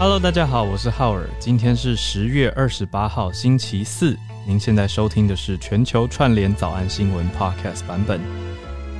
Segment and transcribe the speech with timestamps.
[0.00, 1.28] Hello，大家好，我是浩尔。
[1.40, 4.16] 今天是十月二十八号，星期四。
[4.46, 8.20] 您现在收听的是全球串联早安新闻 Podcast 版本。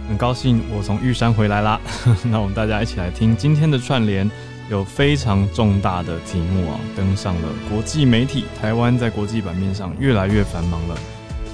[0.08, 1.80] 很高兴我从玉山回来啦。
[2.28, 4.28] 那我们大家一起来听今天的串联，
[4.68, 8.46] 有非常重大的题目啊，登上了国际媒体。
[8.60, 10.98] 台湾在国际版面上越来越繁忙了，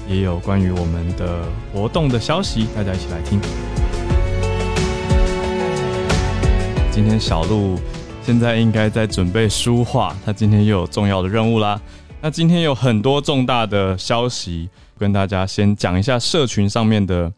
[0.09, 3.39] 也有关于我们的活动的消息，大家一起来听。
[6.91, 7.79] 今天小鹿。
[8.25, 11.79] 现在应该在准备书画，他今天又有重要的任务啦。
[12.23, 17.31] 那今天有很多重大的消息，跟大家先讲一下社群上面的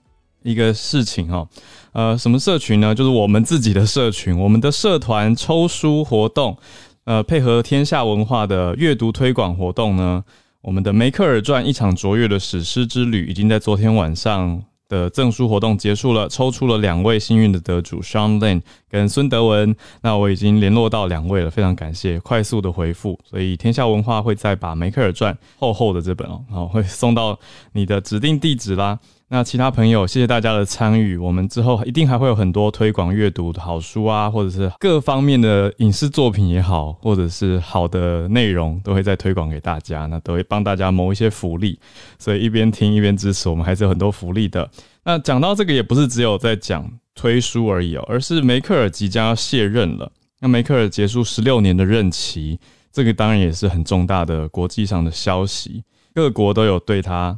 [0.43, 1.45] 一个事情哈。
[1.91, 2.95] 呃，什么社群呢？
[2.95, 6.57] 就是我们自己的社群，我们的社团抽书活动，
[7.03, 10.23] 呃，配合天下文化的阅读推广活动呢，
[10.61, 14.63] 我们的梅克尔传一场卓越的史诗之旅，已经在昨天晚上。
[14.89, 19.75] 的赠书活动结束了，抽出了两位幸运的得主，Sean Lane 跟孙德文。
[20.01, 23.19] 那我已经联络到两位了，非常感谢快速的回复。
[23.23, 27.37] 所以天下文化会再把梅克尔传厚厚的这本哦，然后会送到
[27.73, 28.97] 你的指定地址啦。
[29.29, 31.17] 那其他朋友，谢谢大家的参与。
[31.17, 40.05] 我们之后一定还会有很多推广阅读的好书啊，或者是各方面的影视作品也好，或者是好的内容，都会再推广给大家。
[40.05, 41.77] 那都会帮大家谋一些福利，
[42.17, 44.69] 所以一边听一边支持我们，还是有很多福利的。
[45.03, 50.09] 那讲到这个，也不是只有在讲推书而已哦，而是梅克尔即将要卸任了。
[50.39, 52.57] 那梅克尔结束十六年的任期，
[52.93, 55.83] 这个当然也是很重大的国际上的消息，
[56.15, 57.37] 各国都有对他。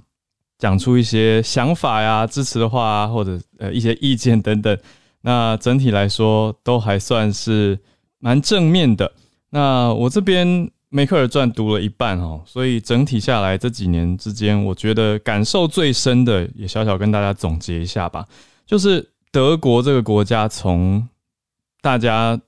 [0.59, 4.77] 讲出一些想法呀、支持的话，或者呃一些意见等等，
[5.21, 7.79] 那整体来说都还算是
[8.19, 9.11] 蛮正面的。
[9.49, 18.25] 那我这边梅克尔传读了一半哦，所以整体下来这几年之间，我觉得感受最深的，也小小跟大家总结一下吧，
[18.65, 21.07] 就是德国这个国家从
[21.81, 22.39] 大家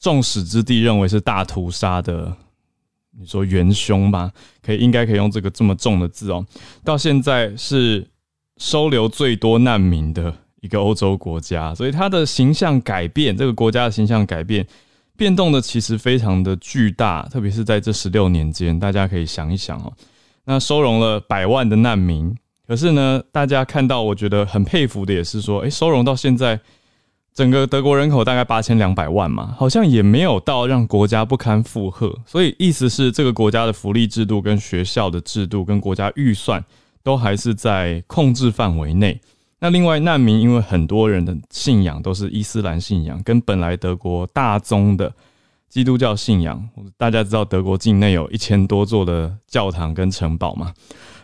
[0.00, 2.36] 众矢之的认为是大屠杀的。
[3.18, 4.32] 你说元凶吧，
[4.64, 6.44] 可以应该可以用这个这么重的字哦。
[6.82, 8.06] 到现在是
[8.56, 14.66] 收留最多难民的一个欧洲国家，所以它的形象改变，这个国家的形象改变，
[15.16, 17.28] 变动的其实非常的巨大。
[17.30, 19.92] 特别是在这十六年间，大家可以想一想哦。
[20.44, 22.34] 那收容了百万的难民，
[22.66, 26.58] 可是呢，大家看到我觉得很佩服的也是说，诶，收容到现在。
[27.34, 36.62] 整个德国人口大概八千两百万嘛，好像也没有到让国家不堪负荷，所以意思是这个国家的福利制度、跟学校的制度、跟国家预算
[37.02, 39.18] 都还是在控制范围内。
[39.60, 45.10] 那另外难民，因为很多人的信仰都是伊斯兰信仰，跟本来德国大宗的
[45.70, 50.74] 基督教信仰，大家知道德国境内有一千多座的教堂跟城堡嘛，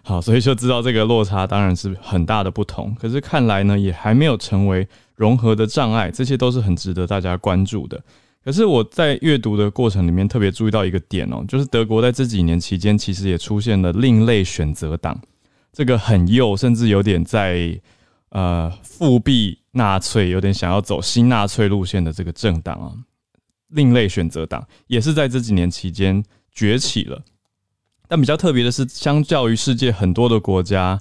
[0.02, 2.96] 好，所以就知道这个落差当然是很大的不同。
[2.98, 4.88] 可是看来呢，也还没有成为。
[5.18, 8.02] 融合的障碍，这些都是很值得大家关注的。
[8.44, 15.20] 可是我在阅读的过程里面特别注意到一个点哦，就是德国在这几年期间，其实也出现了另类选择党，
[15.72, 17.78] 这个很右，甚至有点在
[18.30, 22.94] 呃复辟纳粹，有点想要走新纳粹路线的这个政党啊。
[23.70, 27.20] 另类选择党也是在这几年期间崛起了。
[28.06, 30.98] 但比较特别的是，相较于世界很多的国家。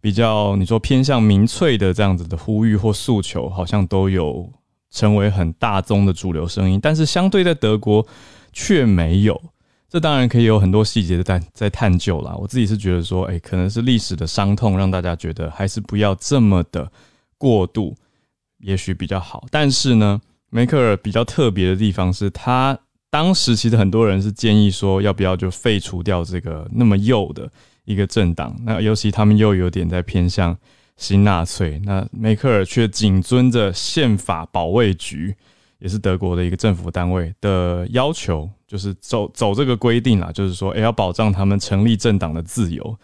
[0.00, 4.50] 比较你说偏向民粹的这样子的呼吁或诉求，好像都有
[4.90, 8.06] 成为很大宗的主流声音，但是相对在德国
[8.52, 9.40] 却没有。
[9.88, 12.34] 这当然可以有很多细节的在在探究啦。
[12.36, 16.90] 我自己是觉得说，哎，可能是历史的伤痛让大家觉得还是不要这么的
[17.36, 17.96] 过度，
[18.58, 19.44] 也许比较好。
[19.50, 22.78] 但是呢，梅克尔比较特别的地方是他
[23.10, 27.50] 当时其实很多人是建议说，要不要就废除掉这个那么右的。
[27.90, 30.56] 一个政党，那尤其他们又有点在偏向
[30.96, 35.34] 新纳粹，那梅克尔却谨遵着宪法保卫局，
[35.80, 42.96] 也是德国的一个政府单位的要求，就是走走这个规定啦，就是说，哎，要保障他们成立政党的自由。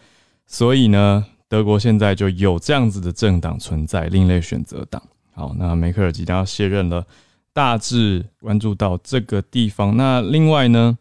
[0.45, 5.03] 所以呢，德国现在就有这样子的政党存在，另类选择党。
[5.33, 7.05] 好，那梅克尔即将要卸任了，
[7.51, 9.97] 大致关注到这个地方。
[9.97, 10.97] 那另外呢，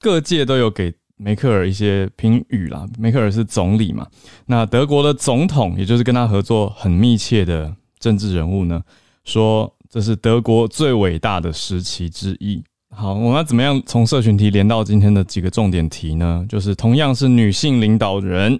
[0.00, 0.92] 各界都有给。
[1.22, 4.04] 梅克尔一些评语啦，梅克尔是总理嘛，
[4.46, 8.82] 那德国的总统，也就是跟他合作很密切的政治人物呢，
[9.24, 12.60] 说这是德国最伟大的时期之一。
[12.90, 16.44] 好，我们要怎么样从社群题连到今天的几个重点题呢？
[16.48, 18.58] 就是同样是女性领导人，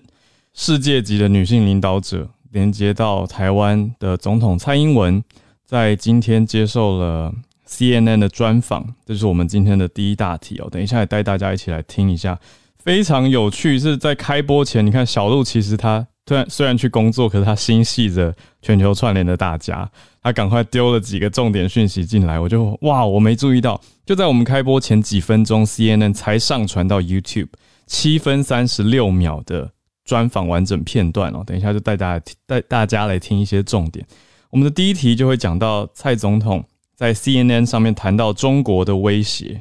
[0.55, 5.23] 世界级的女性领导者，连接到台湾的总统蔡英文，
[5.67, 7.35] 在今天接受了。
[7.73, 10.69] CNN 的专访，这是我们今天的第一大题哦。
[10.71, 12.39] 等一下也带大家一起来听一下，
[12.77, 13.79] 非常有趣。
[13.79, 19.91] 是在开播前，你看小鹿其实他虽然虽然去工作，可是他心系着全球串联的大家，
[20.23, 27.49] 他赶快丢了几个重点讯息进来，我就哇，我没注意到，就在我们开播前几分钟，CNN 才上传到 YouTube
[27.87, 29.73] 七分三十六秒的
[30.05, 31.43] 专访完整片段哦。
[31.47, 34.07] 等一下就带大家带大家来听一些重点。
[34.51, 36.63] 我们的第一题就会讲到蔡总统
[37.03, 39.61] 在 CNN 上面谈到中国的威胁，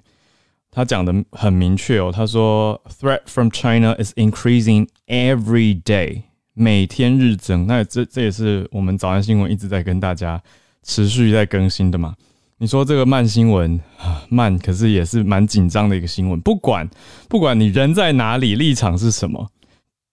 [0.70, 6.22] 他讲的很明确哦，他说 “Threat from China is increasing every day”。
[6.54, 10.40] 每天日增，那这这也是我们早安新闻一直在跟大家
[10.84, 12.14] 持续在更新的嘛？
[12.60, 13.82] 你说这个慢新闻
[14.30, 16.40] 慢，可是也是蛮紧张的一个新闻。
[16.42, 16.88] 不管
[17.28, 19.50] 不管你人在哪里，立场是什么，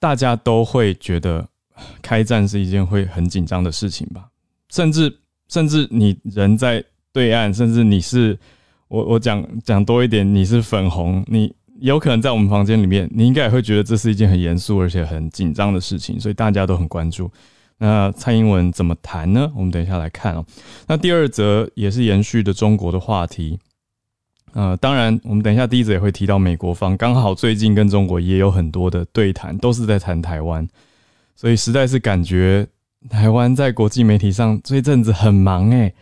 [0.01, 1.47] 大家都会觉得
[2.01, 4.29] 开战是一件会很紧张的事情吧？
[4.71, 5.15] 甚至
[5.51, 6.83] 甚至你人在
[7.19, 8.39] 对岸，甚至你是
[8.87, 11.53] 我我讲讲多一点，你是粉红你。
[11.81, 17.31] 有可能在我们房间里面，你应该也会觉得这是一件很严肃而且很紧张的事情，所以大家都很关注。
[17.79, 19.49] 那蔡英文怎么谈呢？
[19.55, 20.45] 我们等一下来看哦。
[20.89, 23.59] 那第二则也是延续的中国的话题。
[24.55, 30.69] 呃，当然，我们等一下第一则也会提到美国方，刚好最近跟中国也有很多的对谈，都是在谈台湾，
[31.37, 32.67] 所以实在是感觉
[33.09, 35.95] 台湾在国际媒体上这阵子很忙诶。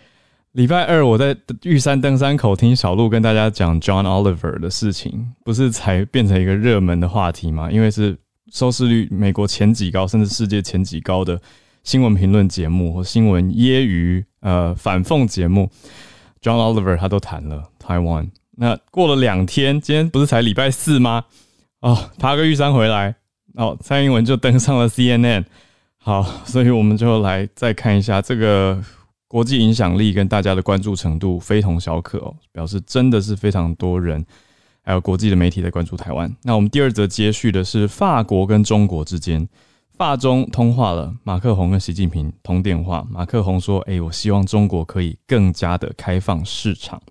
[0.57, 7.71] 礼拜二，我在玉山登山口听小鹿跟大家讲 John Oliver 的事情，不是才变成一个热门的话题吗？
[7.71, 8.17] 因为是
[8.51, 11.39] 收视率美国前几高，甚至世界前几高的
[11.83, 15.69] 新闻评论节目或新闻揶揄呃反讽节目
[16.41, 18.27] ，John Oliver 他都谈了台湾。
[18.57, 21.27] 那过了两天，今天不是才礼拜四吗？
[21.81, 23.15] 哦，爬个玉山回来，
[23.57, 25.45] 哦，蔡英文就登上了 CNN。
[25.99, 28.83] 好，所以我们就来再看一下这个。
[29.29, 34.25] 国际影响力跟大家的关注程度非同小可哦，表示真的是非常多人，
[34.83, 36.33] 还有国际的媒体在关注台湾。
[36.43, 39.49] 那我们第二则接续的是法国跟中国之间，
[39.99, 47.03] 法中通话了，马克宏跟习近平通电话，马克宏说：“哎，我希望中国可以更加的开放市场。”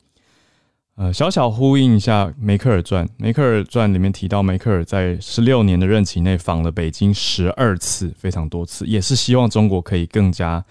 [0.96, 10.64] 呃，小小呼应一下《梅克尔传》，《梅克尔传》里面提到，梅克尔在十六年的任期内访了北京十二次，非常多次，也是希望中国可以更加。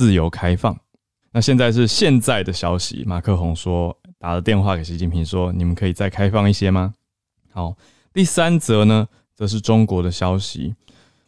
[0.00, 0.74] 自由开放。
[1.30, 6.94] 那现在是现在的消息，马克宏说打了电话给习近平说：“你们可以再开放一些吗？”
[7.52, 7.76] 好，
[8.14, 10.74] 第三则呢，则是中国的消息，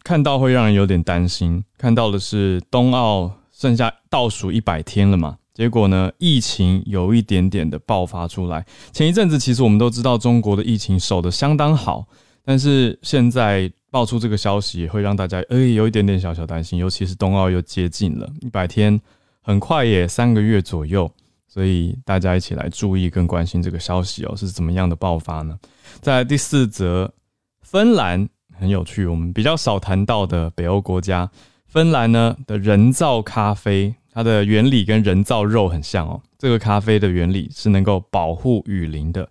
[0.02, 1.62] 看到会让人有点担心。
[1.76, 5.36] 看到的是冬奥剩下倒数一百天了嘛？
[5.52, 8.64] 结果呢，疫情有一点点的爆发出来。
[8.90, 12.06] 前一阵子其实我们都知道中国的疫情守得相当好，
[12.42, 13.70] 但是现在。
[13.92, 18.98] 爆出这个消息会让大家诶有一点点小小担心，尤其是冬奥又接近了一百天，
[19.42, 21.08] 很快也三个月左右，
[21.46, 25.58] 所以大家一起来注意跟关心这个消息哦，是怎么样的爆发呢？
[26.00, 27.12] 在第四则，
[27.60, 28.26] 芬兰
[28.58, 31.30] 很有趣，我们比较少谈到的北欧国家，
[31.66, 36.18] 芬兰呢的人造咖啡，它的原理跟人造肉很像哦。
[36.38, 39.28] 这个咖啡的原理是能够保护雨林的，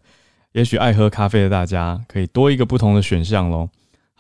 [0.52, 3.68] 也许爱喝咖啡的大家可以多一个不同的选项喽。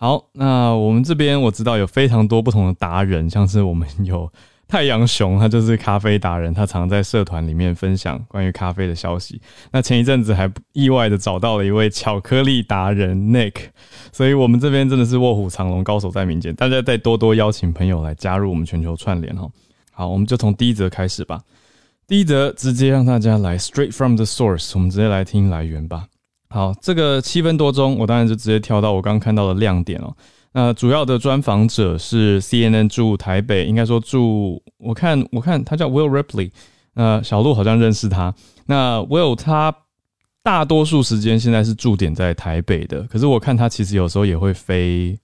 [0.01, 4.27] 好，那我们这边我知道有非常多不同的达人，像是我们有
[4.67, 9.39] 太阳熊，他就是咖啡达人，他常在社团里面分享关于咖啡的消息。
[9.71, 13.53] 那前一阵子还意外的找到了一位巧克力达人 Nick，
[14.11, 16.55] 所以我们这边真的是卧虎藏龙，高手在民间。
[16.55, 19.47] 大家再多多邀请朋友来加入我们全球串联哈。
[19.91, 21.39] 好，我们就从第一则开始吧。
[22.07, 26.07] 第一则直接让大家来 straight from the source，我们直接来听来源吧。
[26.51, 30.13] 好，这个七分多钟，我当然就直接跳到我刚刚看到的亮点哦。
[30.51, 36.51] 那主要的专访者是 CNN 驻台北，应该说驻，我看我看他叫 Will Ripley，
[36.93, 38.35] 那小鹿好像认识他。
[38.65, 39.73] 那 Will 他
[40.43, 45.17] 大多数时间现在是驻点在台北的，可是我看他其实有时候也会飞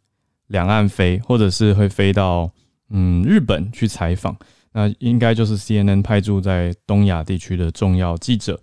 [0.48, 2.50] 两岸飞，或者是会飞到
[2.90, 4.34] 嗯日本去采访。
[4.72, 8.58] 那应该就是 CNN 派驻在东亚地区的重要记者。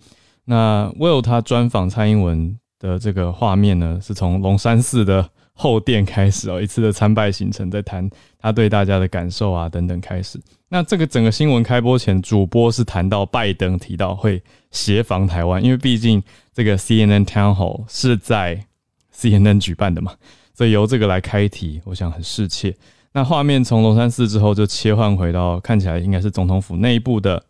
[0.45, 8.09] 那 Will 他专访蔡英文的这个画面呢，是从龙山寺的后殿开始哦，一次的参拜行程，在谈
[8.39, 10.39] 他对大家的感受啊等等开始。
[10.69, 16.23] 那这个整个新闻开播前，主播是谈到拜登提到会协防台湾，因为毕竟
[16.53, 18.67] 这个 CNN Town Hall 是在
[19.15, 20.13] CNN 举办的嘛，
[20.53, 22.77] 所以由这个来开题，我想很适切。
[23.13, 27.43] 那画面从龙山寺之后就切换回到看起来应该是总统府内部的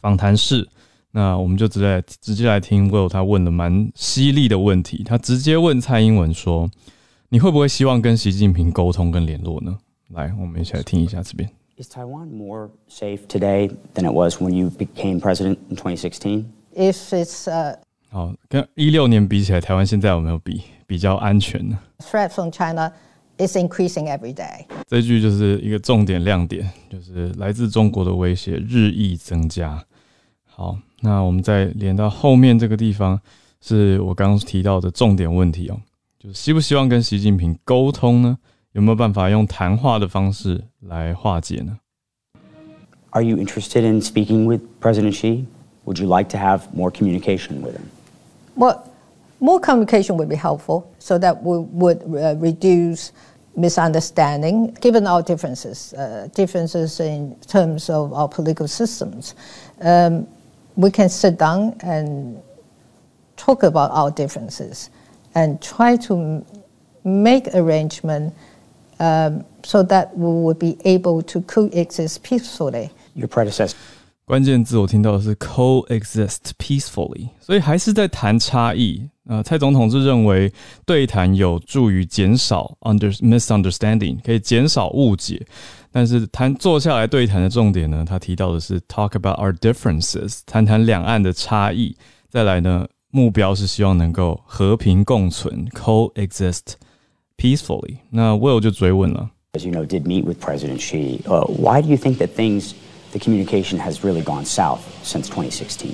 [0.00, 0.68] 访谈室。
[1.18, 5.02] 那我们就直接直接来听 Will 他问的蛮犀利的问题。
[5.02, 6.70] 他直接问蔡英文说
[7.30, 9.76] ：“你会不会希望跟习近平沟通跟联络呢？”
[10.14, 11.50] 来，我们一起来听一下这边。
[11.76, 16.44] Is Taiwan more safe today than it was when you became president in 2016?
[16.76, 17.74] If it's uh
[18.10, 22.92] 好，跟一六年比起来，台湾现在有没有比比较安全呢？Threat from China
[23.38, 24.66] is increasing every day.
[24.86, 29.84] 这句就是一个重点亮点，就是来自中国的威胁日益增加。
[30.44, 33.20] 好，那我们再连到后面这个地方，
[33.60, 35.80] 是我刚刚提到的重点问题哦，
[36.18, 38.38] 就是希不希望跟习近平沟通呢？
[38.72, 41.78] 有没有办法用谈话的方式来化解呢
[43.10, 45.46] ？Are you interested in speaking with President Xi?
[45.84, 47.82] Would you like to have more communication with him?
[48.54, 48.82] Well,
[49.38, 53.10] more communication would be helpful so that we would uh, reduce
[53.56, 59.34] misunderstanding given our differences, uh, differences in terms of our political systems.
[59.80, 60.26] Um,
[60.77, 62.37] we can sit down and
[63.35, 64.89] talk about our differences
[65.33, 66.43] and try to
[67.03, 68.33] make arrangement
[68.99, 72.89] um, so that we would be able to coexist peacefully.
[73.15, 73.75] Your predecessor.
[74.25, 79.09] 关键字我听到的是 coexist peacefully，所以还是在谈差异。
[79.27, 80.51] 呃，蔡总统是认为
[80.85, 85.45] 对谈有助于减少 under misunderstanding，可以减少误解。
[85.91, 91.95] 但是谈坐下来对谈的重点呢，他提到的是 talk about our differences，谈谈两岸的差异。
[92.29, 96.73] 再来呢，目标是希望能够和平共存 coexist
[97.37, 97.97] peacefully。
[98.09, 101.21] 那 Will 就追问了，As you know, did meet with President Xi.
[101.25, 102.71] Uh, why do you think that things
[103.11, 105.91] the communication has really gone south since 2016?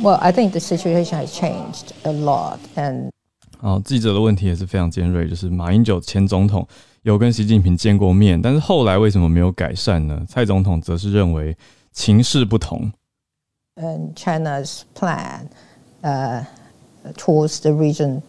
[0.00, 3.10] Well, I think the situation has changed a lot, and
[3.58, 6.66] 好，记者的问题也是非常尖锐，就是马英九前总统
[7.02, 10.22] 有跟习近平见过面，但是后来为什么没有改善呢？
[10.28, 11.56] 蔡总统则是认为
[11.92, 12.92] 情势不同。
[13.76, 15.48] And China's plan,
[16.02, 16.44] uh,
[17.16, 18.22] towards the region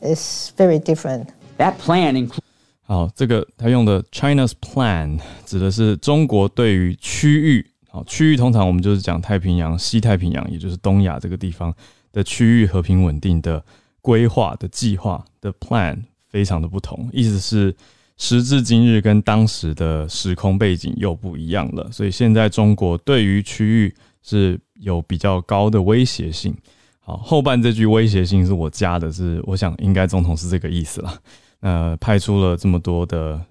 [0.00, 1.28] is very different.
[1.58, 2.40] That plan includes.
[2.82, 11.73] 好，这个他用的 China's plan 指的是中国对于区域， 好区域通常我们就是讲太平洋、西太平洋，也就是东亚这个地方
[12.13, 13.61] 的区域和平稳定的
[14.01, 17.75] 规划的计划的 plan 非常的不同，意思是
[18.15, 23.93] 时至今日跟当时的时空背景又不一样了，所以现在中国对于区域
[24.23, 26.55] 是有比较高的威胁性。
[26.99, 31.13] 好，后半这句威胁性是我加的，是我想应该总统是这个意思了。
[31.59, 33.41] 那派出了这么多的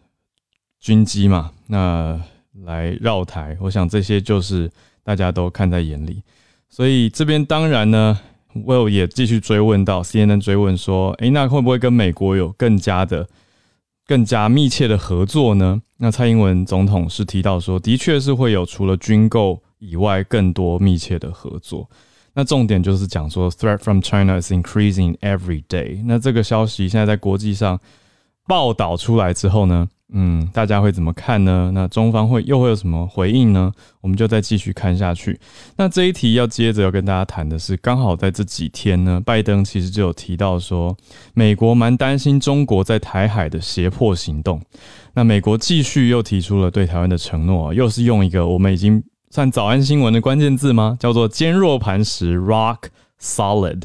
[0.78, 2.18] 军机嘛，那
[2.70, 4.70] 来绕台，我想这些就是
[5.02, 6.22] 大家都看在眼里。
[6.68, 8.16] 所以这边当然呢
[8.54, 13.28] ，Will 也继续追问到 CNN 追问说，诶，那会不会跟美国有更加的、
[14.06, 15.82] 更加密切的合作呢？
[15.96, 21.90] 那蔡英文总统是提到说，的确是会有除了军购以外更多密切的合作。
[22.34, 26.00] 那重点就是讲说，threat from China is increasing every day。
[26.06, 27.80] 那这个消息现在在国际上。
[28.48, 31.70] 报道出来之后呢，嗯，大家会怎么看呢？
[31.72, 33.72] 那中方会又会有什么回应呢？
[34.00, 35.38] 我们就再继续看下去。
[35.76, 40.96] 那这一题要接着要跟大家谈的是，刚好在这几天呢，拜登其实就有提到说，
[41.34, 44.60] 美国蛮担心中国在台海的胁迫行动。
[45.14, 50.96] 那美国继续又提出了对台湾的承诺，又是用一个我们已经算早安新闻的关键字吗？
[50.98, 52.84] 叫做坚若磐石 （rock
[53.20, 53.82] solid）。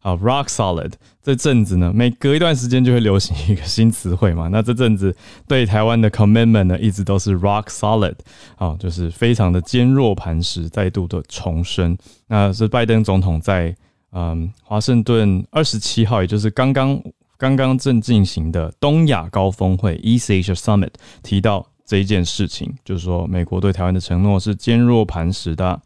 [0.00, 0.92] 啊，rock solid
[1.28, 4.48] 这阵子呢，每隔一段时间就会流行一个新词汇嘛。
[4.50, 5.14] 那这阵子
[5.46, 8.14] 对台湾的 commitment 呢，一直都是 rock solid，
[8.56, 11.94] 啊，就是非常的坚若磐石，再度的重申。
[12.28, 13.76] 那是拜登总统在
[14.12, 16.98] 嗯华盛顿二十七号，也就是刚刚
[17.36, 20.92] 刚刚正进行的东亚高峰会 East Asia Summit
[21.22, 25.78] 提到这一件事情，就是说美国对台湾的承诺是坚若磐石的。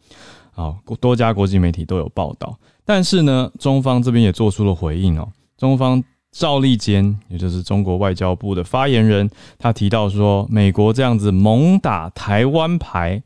[0.55, 0.71] 啊，
[1.01, 2.55] 多家国际媒体都有报道。
[2.85, 5.27] 但是呢，中方这边也做出了回应哦。
[5.57, 13.21] 中方赵立坚，也就是中国外交部的发言人，他提到说，美国这样子猛打台湾牌，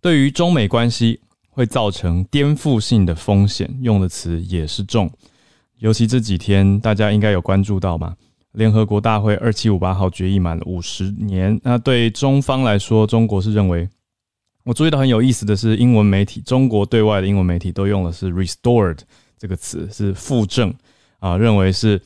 [0.00, 5.10] 对于中美关系会造成颠覆性的风险，用的词也是重。
[5.78, 8.14] 尤其这几天，大家应该有关注到嘛？
[8.52, 13.88] 联合国大会二七五八号决议满了五十年，那对中方来说，中国是认为。
[14.64, 18.98] 我注意到很有意思的是，英文媒体中国对外的英文媒体都用的是 “restored”
[19.38, 20.72] 这个词，是复正
[21.20, 22.00] 啊，认为是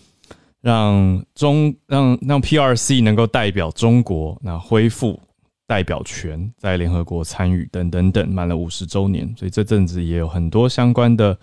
[0.60, 5.18] 让中让让 PRC 能够代表中国，那恢复
[5.66, 11.36] 代表权，在联合国参与等等等，满了五十周年，所以这阵子也有很多相关的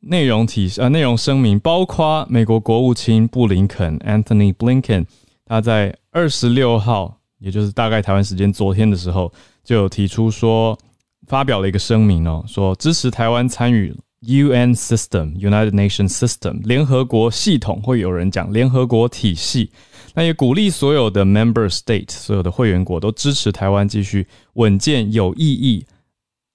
[0.00, 5.04] 内容体呃内容声明，包括美国国务卿布林肯 Anthony Blinken，
[5.44, 9.32] 他在二十六号，也就是大概台湾时间昨天的时候。
[9.64, 10.78] 就有提出说，
[11.26, 19.72] 发表了一个声明哦，说支持台湾参与 UN System United Nations System 联合国系统，会有人讲联合国体系，
[20.14, 25.84] 那也鼓励所有的 Member State 所有的会员国都支持台湾继续稳健有意义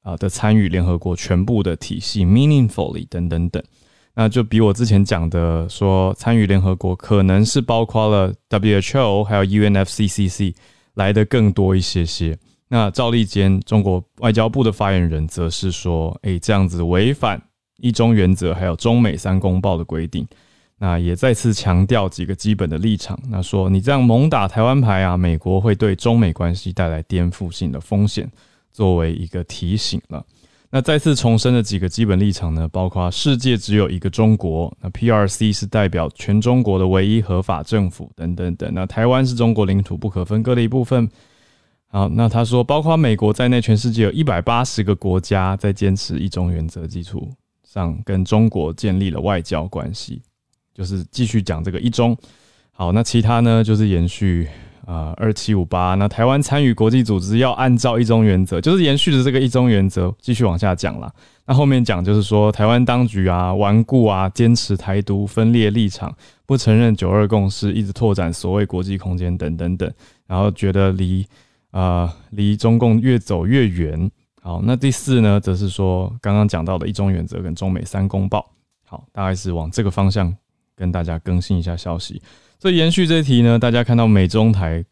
[0.03, 3.61] 啊的参与联合国全部的体系，meaningfully 等等等。
[4.13, 10.53] 那就比我之前讲的说参与联合国可能是包括了 WHO 还有 UNFCCC
[10.95, 12.37] 来的更多一些些。
[12.67, 17.41] 那赵立坚中国外交部的发言人则是说，诶，这样子违反
[17.77, 20.25] 一中原则还有中美三公报的规定。
[20.77, 23.19] 那也再次强调几个基本的立场。
[23.29, 28.27] 那说你这样猛打台湾牌啊，美国会对中美关系带来颠覆性的风险，
[28.71, 30.25] 作为一个提醒了。
[30.73, 38.73] 那再次重申的几个基本立场呢，包括世界只有一个中国，那 PRC 是代表全中国的唯一合法政府等等等。
[38.73, 41.09] 那台湾是中国领土不可分割的一部分。
[41.87, 47.29] 好，那他说，包括美国在内，全世界有一百八十个国家在坚持一中原则基础
[47.67, 50.21] 上跟中国建立了外交关系。
[50.73, 52.17] 就是继续讲这个一中，
[52.71, 54.47] 好，那其他呢就是延续
[54.85, 61.11] 啊二七五八，那台湾参与国际组织要按照一中原则，就是延续的这个一中原则继续往下讲了。
[61.45, 69.91] 那后面讲就是说台湾当局啊顽固啊坚持台独分裂立场，不承认九二共识，一直拓展所谓国际空间等等等，
[70.27, 71.25] 然后觉得离
[71.71, 74.09] 啊离中共越走越远。
[74.41, 78.51] 好，那第四呢则是说刚刚讲到的一中原则跟中美三公报，
[78.85, 80.35] 好，大概是往这个方向。
[80.73, 82.19] 跟大家更新一下消息，
[82.61, 84.85] 所以延续这一题呢，大家看到美中台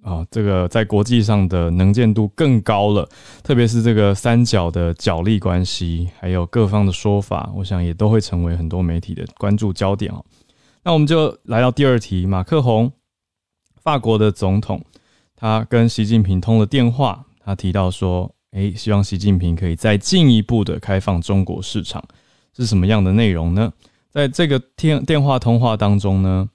[0.00, 3.06] 啊，这个在国际上的能见度更高了，
[3.42, 10.24] 特别是这个三角的角力关系，还有各方的说法，我想也都会成为很多媒体的关注焦点哦。
[10.82, 12.90] 那我们就来到第二题，马克宏，
[13.82, 14.82] 法国的总统，
[15.36, 22.02] 他跟习近平通了电话，他提到说，诶，希望习近平可以再进一步的开放中国市场，
[22.56, 23.70] 是什么样的内容呢？
[24.10, 26.48] 在这个电电话通话当中呢，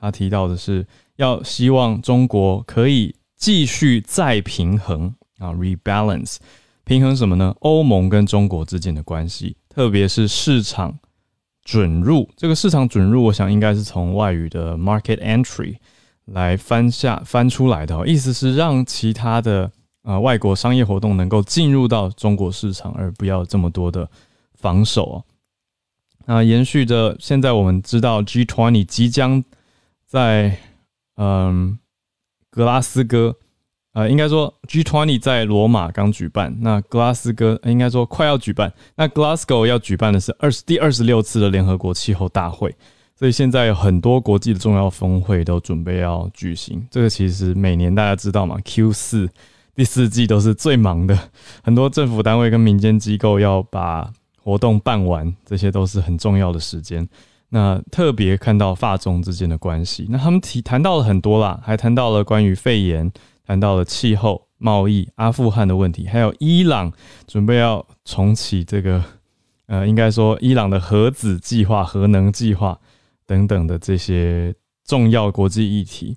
[0.00, 0.86] 他提到的是
[1.16, 6.36] 要希望中国可以继续再平衡啊，rebalance
[6.84, 7.54] 平衡什么呢？
[7.60, 10.98] 欧盟跟中国之间的关系，特别是市场
[11.62, 12.28] 准入。
[12.36, 15.76] 这个市场准入，我想应该是从外语的 market entry
[16.24, 19.70] 来翻下翻出来的，意思是让其他的
[20.02, 24.08] 啊外国商业活动能够进入到中国市场，而不要这么多的
[24.54, 25.16] 防守啊。
[26.24, 29.42] 那延续着，现在我们知道 G20 即将
[30.08, 30.56] 在
[31.16, 31.78] 嗯
[32.50, 33.36] 格拉斯哥，
[33.92, 42.74] 呃，应该说 G20 在罗马刚举办，那格拉斯哥应该说快要举办，那 Glasgow 要举办的是二十第二十六次的联合国气候大会，
[43.14, 46.84] 所以现在有很多国际的重要峰会都准备要举行。
[46.90, 49.28] 这个其实每年大家知道嘛，Q 四
[49.74, 51.16] 第四季都是最忙的，
[51.62, 54.10] 很多政府单位跟民间机构要把。
[54.40, 57.06] 活动办完，这些都是很重要的时间。
[57.50, 63.10] 那特别看到法中之间的关系，那他们提谈到了很多啦，还谈到了关于肺炎，
[63.46, 66.92] 谈到了气候、贸易、阿富汗的问题，还有伊朗
[67.26, 69.02] 准备要重启这个，
[69.66, 72.78] 呃，应该说伊朗的核子计划、核能计划
[73.26, 76.16] 等等的这些重要国际议题。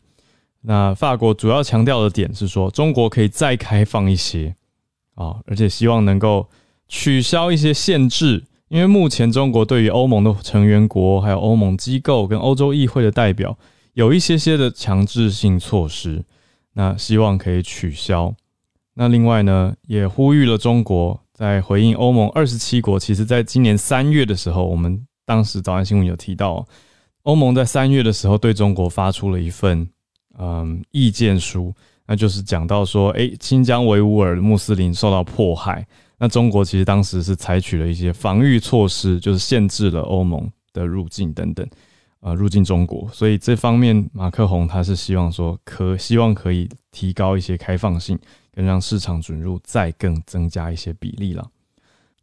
[0.61, 4.55] 那法国主要强调的点是说，中国可以再开放一些
[5.15, 6.49] 啊，而且希望能够。
[6.93, 13.57] 取消一些限制，因为目前中国对于欧盟的成员国、还有欧盟机构跟欧洲议会的代表
[13.95, 16.23] 有一些些的强制性措施，
[16.75, 18.33] 那希望可以取消。
[18.93, 22.97] 那另外呢，也呼吁了中国在回应欧盟二十七国。
[22.97, 26.65] 其实，在今年三月的时候，我们当时早安新闻有提到，
[27.23, 29.85] 欧盟在三月的时候对中国发出了一份
[30.39, 31.73] 嗯意见书，
[32.07, 35.85] 那就是讲到说，诶，新疆维吾尔穆斯林受到迫害。
[36.23, 41.67] 那中国其实当时是采取了一些防御措施，就是限制了欧盟的入境等等，
[42.19, 43.09] 呃，入境中国。
[43.11, 48.19] 所以这方面，马克宏他是希望说，可希望可以提高一些开放性，
[48.53, 51.49] 跟让市场准入再更增加一些比例了。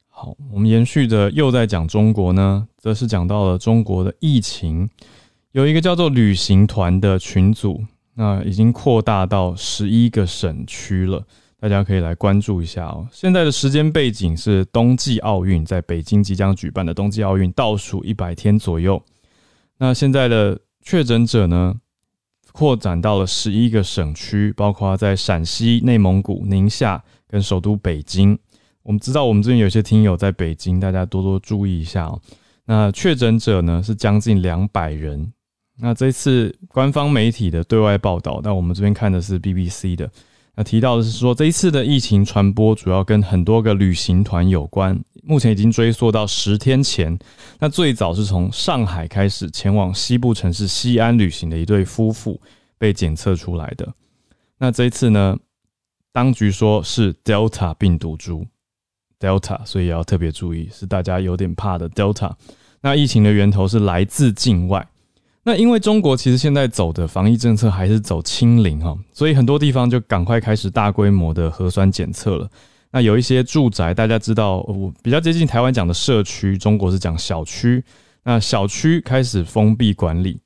[0.09, 4.89] 好，我们延续着又在讲中国呢，则是讲到了中国的疫情，
[5.51, 7.83] 有一个叫做旅行团的群组，
[8.15, 11.27] 那已经扩大到十一个省区了。
[11.61, 13.07] 大家可以来关注一下哦。
[13.11, 19.03] 现在的时间背景是冬季奥运在北京即将举办的冬季奥运倒数一百天左右。
[19.79, 21.75] 那现在的确诊者呢，
[22.53, 28.39] 扩展到了十一个省区，包括在陕西、内蒙古、宁夏跟首都北京。
[28.83, 32.21] 我们知道我们这边有些听友在北京，大家多多注意一下哦。
[32.67, 35.33] 那确诊者呢是将近两百人。
[35.81, 40.11] 那这次官方媒体的对外报道，那我们这边看的是 BBC 的。
[40.59, 47.17] 那提到的是说，这一次的疫情传播主要跟很多个旅行团有关，目前已经追溯到十天前。
[47.61, 52.41] 那最早是从上海开始前往西部城市西安旅行的一对夫妇
[52.77, 53.89] 被检测出来的。
[54.59, 55.39] 那这一次呢，
[56.13, 58.45] 当局说是 Delta 病毒株
[59.21, 62.33] ，Delta，所以要特别注意，是大家有点怕的 Delta。
[62.81, 64.89] 那疫情的源头是来自境外。
[65.49, 72.47] 那因为中国其实现在走的防疫政策还是走清零哈，所以很多地方就赶快开始大规模的核酸检测了。
[72.91, 77.83] 那有一些住宅，大家知道，我比较接近台湾讲的社区，中国是讲小区。
[78.25, 80.39] 那小区开始封闭管理，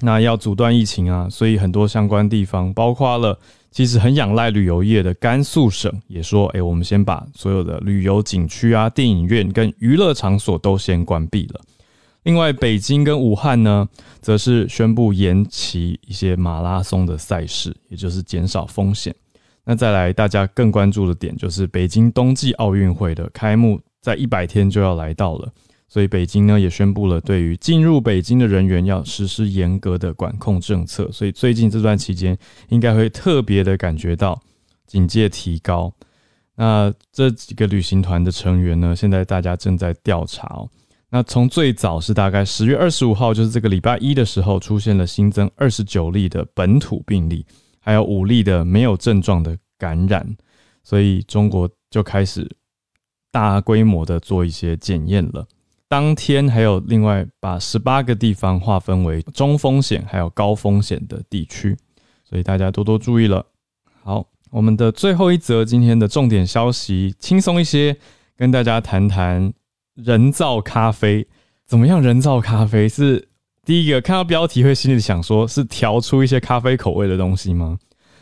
[0.00, 3.38] 那要阻断疫情啊，所以很多相关地方，包括了
[3.70, 11.60] 其实很仰赖旅游业的甘肃省，也说，哎，我们先把所有的旅游景区啊、电影院跟娱乐场所都先关闭了。
[12.22, 13.88] 另外，北京跟武汉呢，
[14.20, 19.14] 则是宣布延期一些马拉松的赛事，也就是减少风险。
[19.64, 25.50] 那再来，大家更关注的点就是北京冬季奥运会的开幕，在一百天就要来到了，
[25.88, 31.10] 所以北京呢也宣布了，对于进入北京的人员要实施严格的管控政策。
[31.12, 32.36] 所以最近这段期间，
[32.68, 34.40] 应该会特别的感觉到
[34.86, 35.92] 警戒提高。
[36.56, 40.68] 那这几个旅行团的成员呢，现在大家正在调查哦。
[41.12, 47.44] 那从最早是大概十月二十五号，就是这个礼拜一的时候，出现了新增二十九例的本土病例，
[47.80, 50.36] 还有五例的没有症状的感染，
[50.84, 52.48] 所以中国就开始
[53.32, 55.44] 大规模的做一些检验了。
[55.88, 61.76] 当天还有另外把十八个地方划分为中风险还有高风险的地区，
[62.24, 63.44] 所以大家多多注意了。
[64.04, 67.96] 好，我们的最后一则今天的重点消息，轻松一些，
[68.36, 69.52] 跟大家谈谈。
[69.94, 71.26] 人造咖啡
[71.66, 72.00] 怎么样？
[72.02, 73.28] 人造咖啡是
[73.64, 77.78] 第一个看到标题会心里想说，是调出一些咖啡口味的东西吗？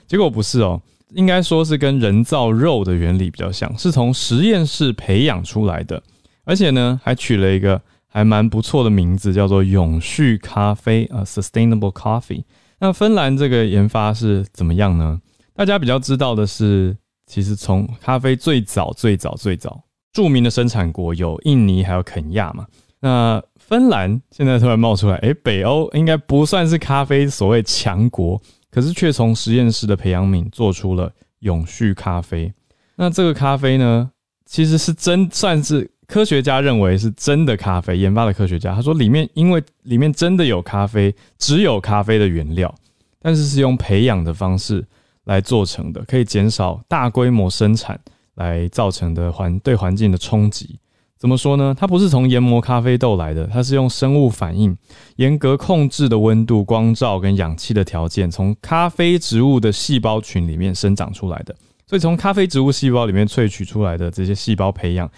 [0.07, 0.81] 结果不是哦，
[1.15, 6.03] 应该说是跟人造肉的原理比较像，是从实验室培养出来的，
[6.45, 12.45] 而且呢还取了一个还蛮不错的名字，叫做永续咖啡啊，Sustainable Coffee。
[12.81, 15.21] 那芬兰这个研发是怎么样呢？
[15.55, 19.83] 大家比较知道的是，其实从咖啡最早最早最早。
[20.19, 22.67] 著名的生产国有印尼，还有肯亚嘛？
[22.99, 32.53] 那芬兰现在突然冒出来，哎，北欧应该不算是咖啡所谓强国，可是却从实验室的培养皿做出了永续咖啡。
[32.97, 34.11] 那这个咖啡呢，
[34.45, 42.75] 其实是真算是科学家认为是真的咖啡研发的科学家，他说里面因为里面真的有咖啡，只有咖啡的原料，
[43.23, 44.85] 但是是用培养的方式
[45.27, 48.01] 来做成的，可以减少大规模生产。
[48.39, 50.79] 来造成的环对环境的冲击，
[51.19, 51.75] 怎么说呢？
[51.77, 54.77] 它不是从研磨咖啡豆来的，它是用生物反应、
[55.17, 61.55] 严格控制的温度、光照跟氧气的条件，从咖啡植物的细胞群里面生长出来的。
[61.87, 65.11] 所以从咖啡植物细胞里面萃取出来的这些细胞培养，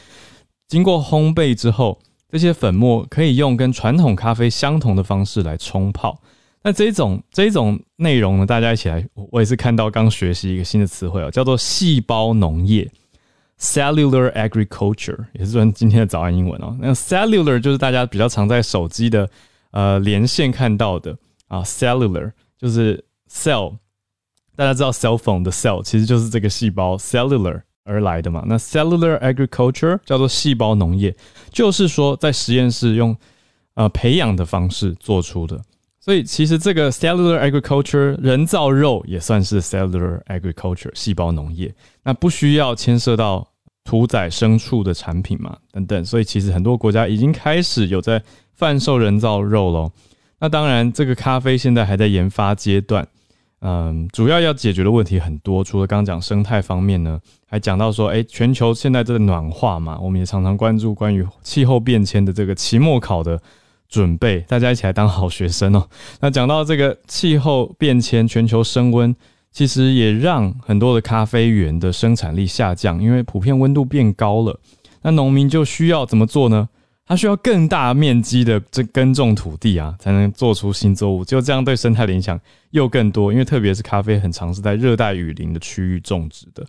[0.69, 1.99] 经过烘焙之后，
[2.31, 6.19] 这些粉末可以用跟传统咖啡相同的方式来冲泡。
[6.63, 12.91] 那这种这种内容呢，大家一起来，我也是看到刚学习一个新的词汇哦，叫做细胞农业。
[13.61, 16.75] Cellular agriculture 也是今天的早安英文哦。
[16.81, 19.29] 那 cellular 就是大家比较常在手机的
[19.73, 21.15] 呃连线看到的
[21.47, 23.77] 啊，cellular 就是 cell，
[24.57, 28.43] 大家知道 cell phone 的 cell 其实就是这个细胞 cellular 而来的嘛。
[28.47, 31.15] 那 cellular agriculture 叫做细胞农业，
[31.51, 33.15] 就是说在实验室用
[33.75, 35.61] 呃培养的方式做出的。
[36.03, 43.47] 所以其实这个 cellular agriculture 人造肉也算是 cellular agriculture 细胞农业，那不需要牵涉到。
[43.91, 48.23] 屠宰牲畜的产品嘛，等等，所以其实很多国家已经开始有在
[48.55, 49.91] 贩售人造肉喽。
[50.39, 53.05] 那当然，这个咖啡现在还在研发阶段，
[53.63, 55.65] 嗯，主要要解决的问题很多。
[55.65, 63.43] 除了刚刚讲生态方面呢，还讲到说，哎，全球现在这个暖化嘛，我们也常常关注关于气候变迁的这个期末考的
[63.89, 65.89] 准备，大家一起来当好学生哦。
[66.21, 69.17] 那讲到这个气候变迁，全球升温。
[69.53, 74.59] 其实也让很多的咖啡园的生产力下降，因为普遍温度变高了。
[75.03, 76.69] 那农民就需要怎么做呢？
[77.07, 81.25] 他需要更大面积的这耕种土地啊，才能做出新作物。
[81.25, 86.65] 就这样对生态的影响又更多，因为特别是咖啡很常是在热带雨林的区域种植的，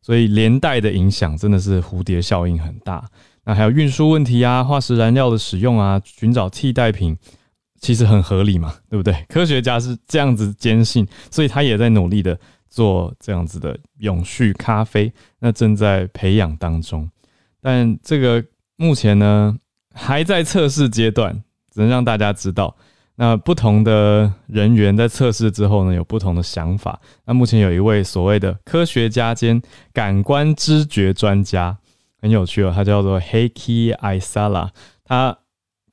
[0.00, 3.04] 所以连带的影响真的是蝴蝶效应很大。
[3.44, 7.16] 那还有运输问题啊，化石燃料的使用啊，寻找替代品。
[7.80, 9.14] 其实很合理嘛，对不对？
[9.26, 12.38] 科学家是这样子坚信，所以他也在努力的
[12.68, 17.08] 做这样子的永续咖啡，那正在培养当中。
[17.60, 18.44] 但这个
[18.76, 19.56] 目前呢
[19.94, 22.76] 还在测试阶段，只能让大家知道。
[23.16, 27.00] 那不同的人员在测试之后呢，有不同的想法。
[27.24, 29.60] 那目前有一位所谓的科学家兼
[29.92, 31.76] 感官知觉专家，
[32.20, 34.68] 很有趣哦，他叫做 Heki Isala
[35.04, 35.38] 他。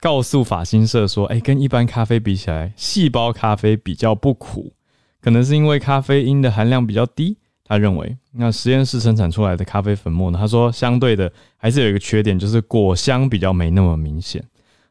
[0.00, 4.72] 告诉法新社说：“哎，跟一般咖啡比起来，细胞咖啡比较不苦，
[5.20, 7.36] 可能是因为咖啡因的含量比较低。
[7.64, 10.38] 他认为，那实验室生产出来的咖啡粉末呢？
[10.38, 14.42] 他说，相对的还是有一个缺点，就是果香比较没那么明显。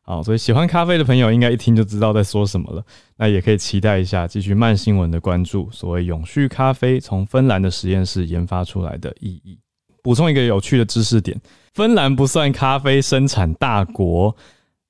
[0.03, 2.83] 好，所以喜欢咖啡的朋友应该一听就知道在说什么了。
[3.17, 5.67] 那也可以期待一下继续慢新闻的关注。
[5.71, 9.57] 所谓永续咖啡从芬兰的实验室研发出来的意义。
[10.03, 11.35] 补充一个有趣的知识点：
[11.73, 14.33] 芬兰不算咖啡生产大国，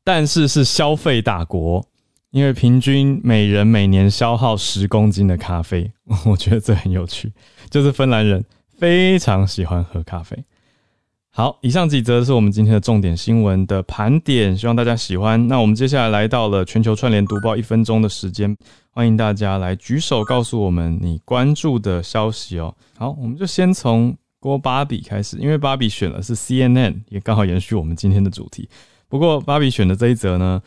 [0.07, 1.85] 但是是消费大国，
[2.31, 5.91] 因为平均每人每年消耗十公斤的咖啡。
[6.25, 7.29] 我觉得这很有趣，
[7.69, 8.41] 就是芬兰人
[8.77, 10.45] 非常喜欢喝咖啡。
[11.29, 15.45] 好，以上几则是我们今天的重点新闻的盘点，希望大家喜欢。
[15.49, 18.55] 那我们接下来来到了全球串联读报一分钟的时间，
[18.91, 22.73] 欢迎大家来举手告诉我们你关注的消息哦。
[22.97, 28.69] 好，我们就先从郭芭比开始，因为芭比选的是 CNN，也刚好延续我们今天的主题。
[29.09, 30.61] 不过芭比选的这一则呢，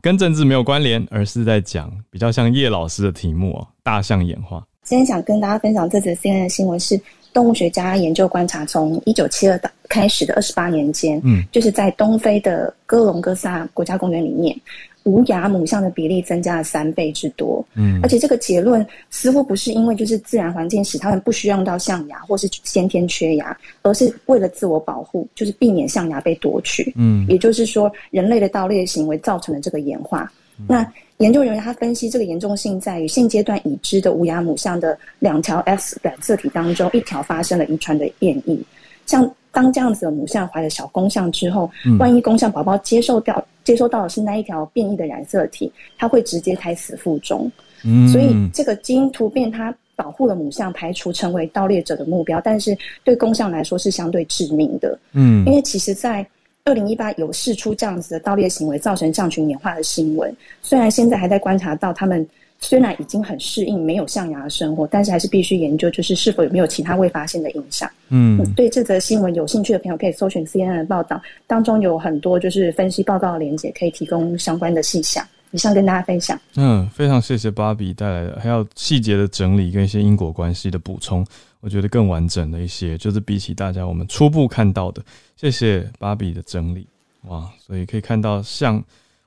[0.00, 4.66] 跟政治没有关联，而是在讲比较像叶老师的题目哦，大象演化。
[4.82, 7.00] 今天想跟大家分享这则 CNN 的新闻是。
[7.34, 14.54] 动物学家研究观察，从一九七二到开始的二十八年间，嗯，就是在东非的哥隆哥萨国家公园里面，
[15.04, 30.30] 无牙母象的比例增加了三倍之多，嗯，而且这个结论似乎不是因为就是自然环境使它们不需要用到象牙，或是先天缺牙，而是为了自我保护，就是避免象牙被夺取，嗯，也就是说，人类的盗猎行为造成了这个演化，
[30.66, 30.86] 那。
[31.18, 38.60] 研究人员他分析这个严重性在于现阶段已知的无牙母象的两条 X 染色体当中，一条发生了遗传的变异。
[39.06, 47.50] 像当这样子的母象怀了小公象之后，万一公象宝宝接受掉接收到的是那一条变异的染色体，它会直接胎死腹中。
[47.84, 54.98] 嗯所以这个基因突变它保护了母象，排除成为盗猎者的目标，但是对公象来说是相对致命的。
[55.12, 56.26] 嗯，因为其实，在
[56.64, 62.26] 二零一八有试出这样子的盗猎行为造成象群演化的新闻，虽然现在还在观察到他们
[62.62, 67.90] 虽然已经很适应没有象牙的生活，但是还是必须研究，就是是否有没有其他未发现的影响。
[68.08, 75.26] 嗯，对这则新闻有兴趣的朋友可以搜寻 CNN 的报道，当中有很多就是分析报告的连接，可以提供相关的细项。
[75.50, 76.40] 以上跟大家分享。
[76.56, 81.26] 嗯，非常谢谢芭比带来的，还有细节的整理跟一些因果关系的补充。
[81.60, 85.02] 我觉得更完整的一些，就是比起大家我们初步看到的，
[85.36, 86.86] 谢谢芭比的整理，
[87.26, 87.46] 哇！
[87.58, 88.82] 所以可以看到，像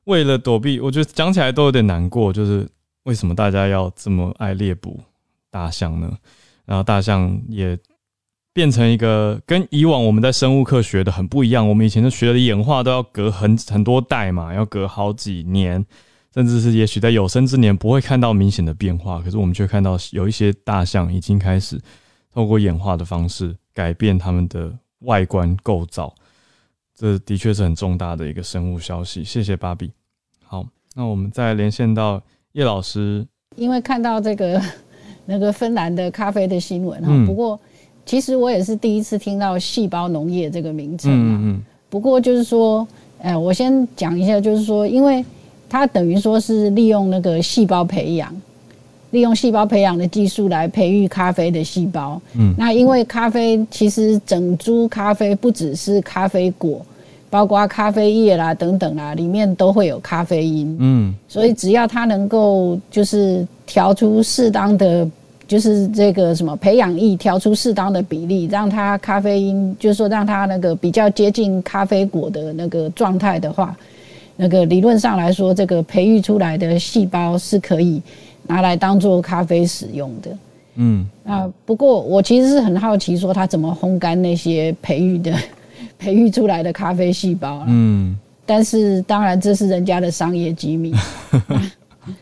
[0.06, 2.67] 为了躲避，我觉得讲起来都有点难过，就是
[3.06, 5.02] 为什么大家要这么爱猎捕
[5.50, 6.15] 大象呢？
[6.65, 7.76] 然后大象也
[8.54, 15.86] 变成一个跟以往我们在生物课学的很不一样，我们以前的学的演化都要隔很很多代嘛，要隔好几年，
[16.34, 21.82] 甚至是也许在有生之年不会看到明显的变化，可是我们却看到有一些大象已经开始。
[22.34, 26.13] 透过演化的方式改变它们的外观构造，
[26.94, 29.24] 这的确是很重大的一个生物消息。
[29.24, 29.89] 谢谢芭比。
[30.44, 32.22] 好，那我们再连线到
[32.56, 33.26] 叶老师。
[33.58, 34.62] 因为看到这个
[35.26, 37.60] 那个芬兰的咖啡的新闻哈，不过
[38.06, 41.62] 其实我也是第一次听到细胞农业这个名称嗯嗯。
[41.89, 42.86] 不过就是说，
[43.22, 45.24] 哎，我先讲一下，就是说，因为
[45.70, 48.34] 它等于说是利用那个细胞培养。
[49.12, 52.22] 利用细胞培养的技术来培育咖啡的细胞。
[52.34, 56.86] 嗯，那因为咖啡其实整株咖啡不只是咖啡果，
[57.29, 60.75] 包括咖啡液啦等等啦，里面都会有咖啡因。
[60.79, 65.09] 嗯，所以只要它能够就是调出适当的，
[65.47, 73.75] 就是这个什么培养液调出适当的比例，让它咖啡因就是说让它那个比较接近咖啡果的那个状态的话，
[74.35, 78.01] 那个理论上来说，这个培育出来的细胞是可以。
[78.47, 80.38] 拿来当做咖啡使用的，
[80.75, 85.33] 嗯，啊，不过我其实是很好奇，说它怎么烘干那些培育的、
[85.97, 90.93] 培育出来的咖啡细胞嗯，但是当然这是人家的商业机密。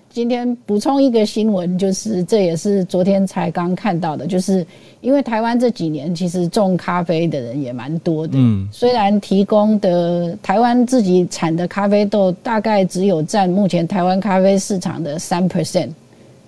[0.09, 4.65] 今天补充一个新闻，就是这也是昨天才刚看到的，就是
[5.01, 15.89] 因为台湾这几年其实种咖啡的人也蛮多的，嗯，虽然提供的台湾自己产的咖啡豆大概只有占目前台湾咖啡市场的三 percent。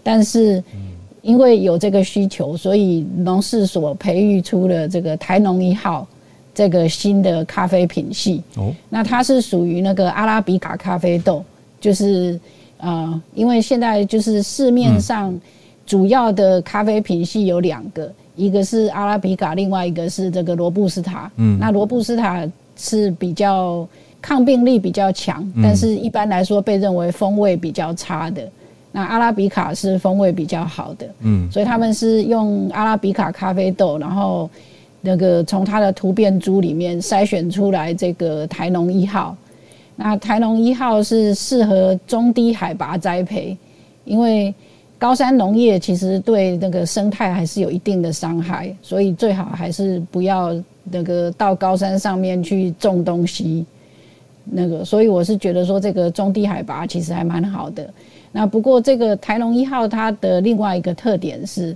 [0.07, 0.63] 但是，
[1.23, 6.07] 因为有这个需求，所以农事所培育出了这个台农一号
[6.55, 8.41] 这个新的咖啡品系。
[8.55, 11.43] 哦，那它是属于那个阿拉比卡咖啡豆，
[11.79, 12.39] 就是
[12.77, 15.37] 呃，因为现在就是市面上
[15.85, 21.29] 主要的咖啡品系有两个，一个是阿拉比卡，另外一个是这个罗布斯塔。
[21.35, 23.87] 嗯，那罗布斯塔是比较
[24.21, 28.41] 抗病力比较强，但是一般来说被认为风味比较差的。
[28.91, 34.49] 那阿拉比卡是风味比较好的，嗯，所以他们是用阿拉比卡咖啡豆，然后
[35.05, 39.37] 那个从它的突变株里面筛选出来这个台农一号。
[39.95, 43.55] 那台农一号是适合中低海拔栽培，
[44.03, 44.53] 因为
[44.97, 53.65] 高山农业其实对那个生态还是有一定的伤害，所以最好还是不要那个到高山上面去种东西。
[54.43, 57.89] 那个，所以我是觉得说这个中低海拔其实还蛮好的。
[58.31, 61.75] 那不过这个台农一号它的另外一个特点是，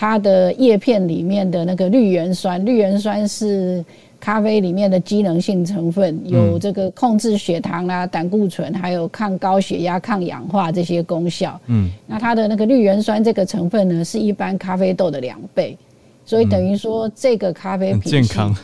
[0.00, 3.84] 它的叶片里面的那个绿原酸，绿原酸是
[4.18, 11.60] 咖啡里面的机能性成分，有这个控制血糖啦、胆固醇，还有抗高血压、抗氧化这些功效。
[11.66, 15.76] 嗯，那它的那个绿原酸这个成分呢，是一般咖啡豆的两倍，
[16.24, 18.56] 所以等于说这个咖啡很健康。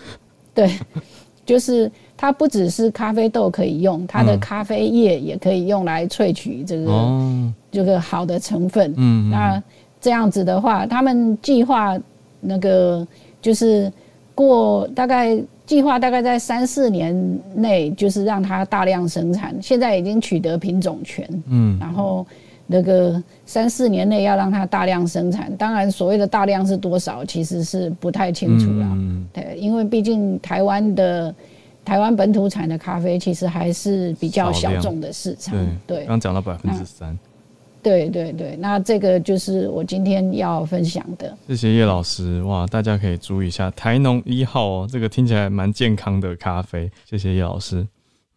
[0.54, 0.70] 对，
[1.44, 1.92] 就是。
[2.18, 8.94] 它不只是咖啡豆可以用，它的咖啡液也可以用来萃取这个这个好的成分。
[8.96, 9.62] 嗯，那
[10.06, 11.98] 这样子的话，他们计划
[12.38, 13.04] 那个
[13.42, 13.92] 就是
[14.36, 17.12] 过大概计划大概在三四年
[17.56, 19.52] 内，就是让它大量生产。
[19.60, 22.24] 现在已经取得品种权，嗯，然后
[22.68, 25.52] 那个三四年内要让它大量生产。
[25.56, 28.86] 当然，所谓的大量是多少，其实是不太清楚了。
[28.92, 31.34] 嗯，对，因为毕竟台湾的。
[31.84, 35.54] 台湾本土产的咖啡其实还是比较小众的市场。
[35.86, 37.16] 对，刚讲到百分之三。
[37.86, 41.38] 对对对，那这个就是我今天要分享的。
[41.46, 46.90] 谢谢叶老师，哇，大家可以注意一下台农一号哦，这个听起来蛮健康的咖啡。
[47.08, 47.86] 谢谢叶老师。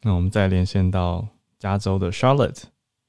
[0.04, 1.26] 那我们再连线到
[1.58, 2.62] 加州的 Charlotte，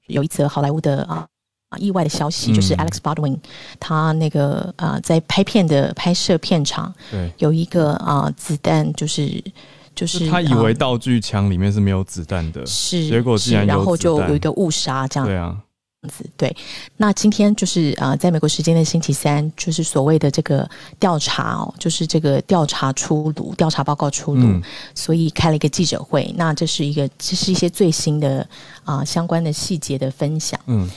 [0.06, 1.26] 有一则好莱坞的啊
[1.68, 3.36] 啊意外的消息，就是 Alex Baldwin
[3.78, 9.44] 他那个啊在拍片的拍摄片场，对，有一个啊子弹就是。
[9.92, 15.58] 就是他以为道具枪里面是没有子弹的，是结果竟然然后就有一个误杀这样，对啊，
[16.08, 16.54] 子对。
[16.96, 24.60] 那今天就是啊，在美国时间的星期三，就是所谓的这个调查哦，就是这个调查出炉，调查报告出炉，
[24.94, 26.32] 所以开了一个记者会。
[26.36, 28.48] 那这是一个，这是一些最新的
[28.84, 30.58] 啊相关的细节的分享。
[30.66, 30.88] 嗯，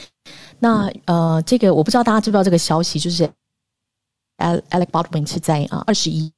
[0.60, 3.30] 那呃，这个我不知道大家知不知道这个消息，就是
[4.38, 6.32] Alec Baldwin 是在啊二十一。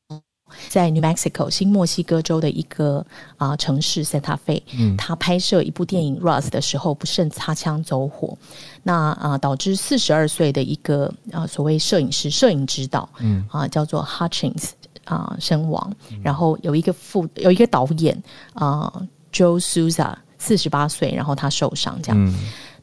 [0.70, 3.06] 在 New Mexico 新墨西哥州的一个
[3.38, 4.96] 啊城市 Santa Fe，嗯。
[4.98, 8.38] 他拍摄一部电影《Rust》的时候不慎擦枪走火，
[8.84, 13.46] 那啊导致四十二岁的一个啊所谓摄影师摄影指导，嗯。
[13.52, 14.70] 啊叫做 Hutchins
[15.04, 15.91] 啊身亡，
[16.24, 18.22] 然后有一个副有一个导演
[18.54, 18.91] 啊
[19.32, 22.36] Joe Souza 四十八岁，然后他受伤这样。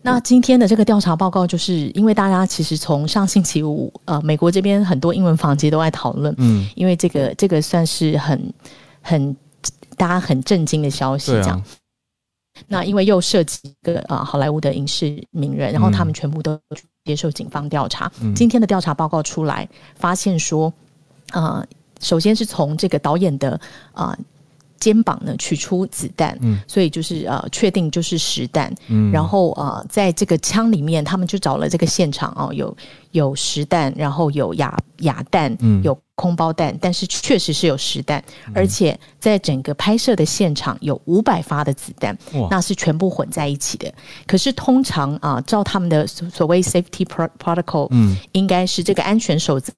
[0.04, 8.52] 那今天的这个调查报告，就是因为大家其实从上星期五，呃，美国这边很多英文房间都在讨论，嗯，因为这个这个算是很
[9.00, 9.36] 很
[9.96, 11.62] 大家很震惊的消息，这样。
[12.66, 16.58] 那因为又涉及一个啊好莱坞的影视名人，然后他们全部都
[17.04, 18.10] 接受警方调查。
[18.34, 20.72] 今天的调查报告出来，发现说，
[21.32, 21.64] 呃，
[22.00, 23.58] 首先是从这个导演的
[23.92, 24.18] 啊。
[24.82, 32.76] 肩膀呢取出子弹，嗯，所以就是呃确定就是实弹，嗯，然后呃在这个枪里面，他们就找了这个现场哦，有
[33.12, 38.20] 有实弹，然后有哑哑弹，嗯，有空包弹，但是确实是有实弹，
[38.52, 42.18] 而且在整个拍摄的现场有五百发的子弹，
[42.50, 43.94] 那是全部混在一起的。
[44.26, 47.06] 可是通常啊，照他们的所谓 safety
[47.38, 49.72] protocol，嗯，应该是这个安全守则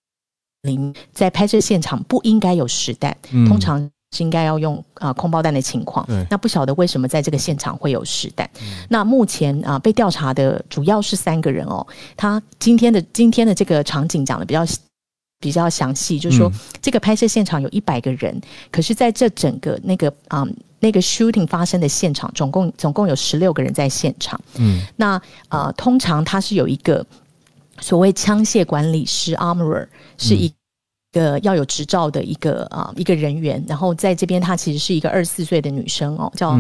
[0.62, 0.79] 里，
[1.12, 3.14] 在拍摄现场不应该有实弹，
[3.47, 3.90] 通常。
[4.14, 8.48] 是应该要用啊空包弹的情况，那不晓得为什么在这个现场会有实弹。
[8.88, 11.85] 那目前啊被调查的主要是三个人哦。
[12.16, 14.64] 他今天的今天的这个场景讲的比较
[15.40, 16.48] 比较详细，就是说
[16.81, 20.46] 这个拍摄现场有一百个人，可是在这整个那个啊
[20.79, 24.40] 那个 shooting 发生的现场，总共总共有十六个人在现场。
[24.57, 27.05] 嗯，那呃通常他是有一个
[27.81, 30.53] 所谓枪械管理师 armorer 是一。
[31.14, 36.53] 个要有执照的一个啊一个人员，然后在这边，她其实是一个二十四岁的女生哦，叫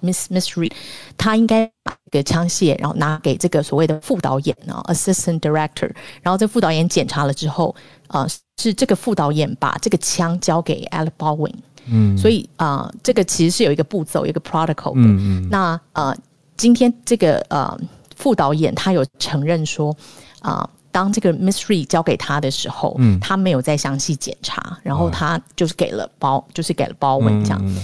[0.00, 0.72] Miss Miss Reed，
[1.16, 5.90] 她应该把个枪械，然后拿给这个所谓的副导演啊，Assistant Director，
[6.22, 7.74] 然后这副导演检查了之后，
[8.06, 8.26] 呃，
[8.62, 11.54] 是这个副导演把这个枪交给 Alec Baldwin，
[11.86, 15.02] 嗯，所以啊，这个其实是有一个步骤，一个 protocol 的。
[15.02, 15.48] 嗯。
[15.50, 16.16] 那呃，
[16.56, 17.76] 今天这个呃
[18.16, 19.96] 副导演他有承认说
[20.40, 20.68] 啊。
[20.90, 27.76] 当这个 mystery 交给他的时候，嗯，他没有再详细检查，然后他就是给了包，就是给了包文这样。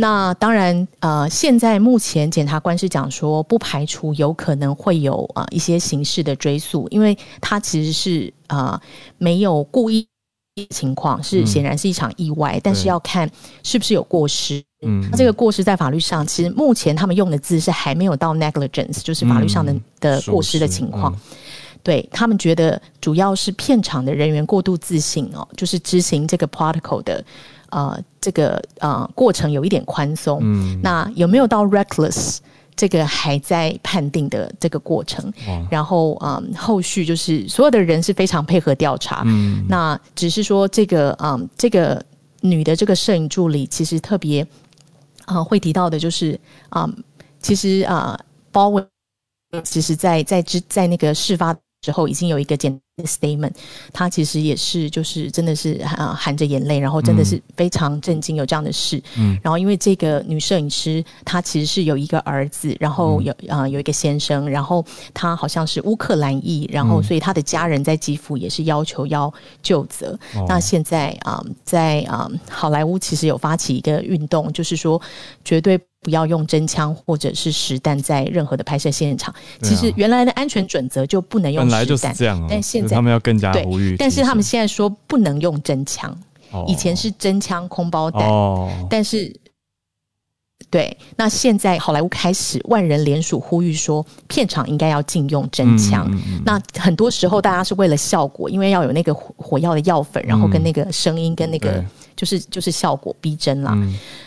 [0.00, 8.80] 那当然，呃，现在目前检察官是讲说，不排除有可能会有啊一些刑事的追诉，因为他其实是啊
[9.16, 10.06] 没有故意
[10.70, 13.28] 情况，是显然是一场意外，但是要看
[13.64, 14.62] 是不是有过失。
[14.86, 21.12] 嗯，那这个过失在法律上，其实目前他们用的字是还没有到 negligence，就是法律上的的过失的情况。
[21.88, 27.24] 对他们觉得主要是片场的人员过度自信哦，就是执行这个 protocol 的
[27.70, 30.38] 呃这个呃过程有一点宽松。
[30.42, 32.40] 嗯，那有没有到 reckless
[32.76, 35.32] 这个还在判定的这个过程？
[35.70, 39.22] 然后嗯，后续就是所有的人是非常配合调查。
[39.24, 42.04] 嗯，那只是说这个嗯这个
[42.42, 44.46] 女的这个摄影助理其实特别
[45.24, 46.86] 啊会提到的就是啊，
[47.40, 48.20] 其实啊，
[48.52, 48.84] 包围
[49.64, 52.78] 其实在在之在那个事发之后已经有一个简。
[53.04, 53.52] statement，
[53.92, 59.00] 他其实也是，就是真的是啊，含着眼泪，然后真的是非常震惊有这样的事。
[59.16, 70.18] 嗯，然后因为这个女摄影师，她其实是有一个儿子，然后有啊有一个先生，然后她好像是乌克兰裔，然后所以她的家人在基辅也是要求要就责。
[70.48, 75.00] 那现在啊，在啊好莱坞其实有发起一个运动，就是说
[75.44, 79.34] 绝对不要用真枪或者是实弹在任何的拍摄现场。
[79.62, 82.14] 其实原来的安全准则就不能用实弹，
[82.48, 86.16] 但现在他们要更加呼吁，但是他们现在说不能用真枪，
[86.66, 88.22] 以前是真枪空包弹，
[88.88, 89.34] 但是
[90.70, 96.06] 对，那现在好莱坞开始万人联署呼吁说，片场应该要禁用真枪。
[96.44, 101.82] 那很多时候大家是为了效果，因为要有那个火药的药粉，然后跟那个声音跟那个
[102.14, 103.76] 就是就是效果逼真啦。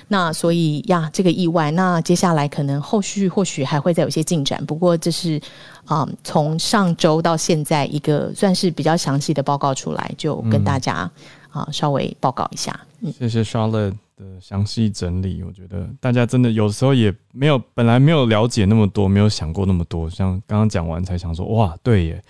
[0.07, 4.65] 那所以呀，这个意外，那接下来可能后续或许还会再有一些进展。
[4.65, 5.41] 不过这是。
[5.85, 11.09] 啊，从上周到现在，一个算是比较详细的报告出来，就跟大家
[11.49, 12.79] 啊稍微报告一下。
[13.19, 22.23] 谢谢 Charlotte 的详细整理，我觉得大家真的有时候也没有本来没有了解那么多，没有想过那么多，像刚刚讲完才想说，哇，对耶，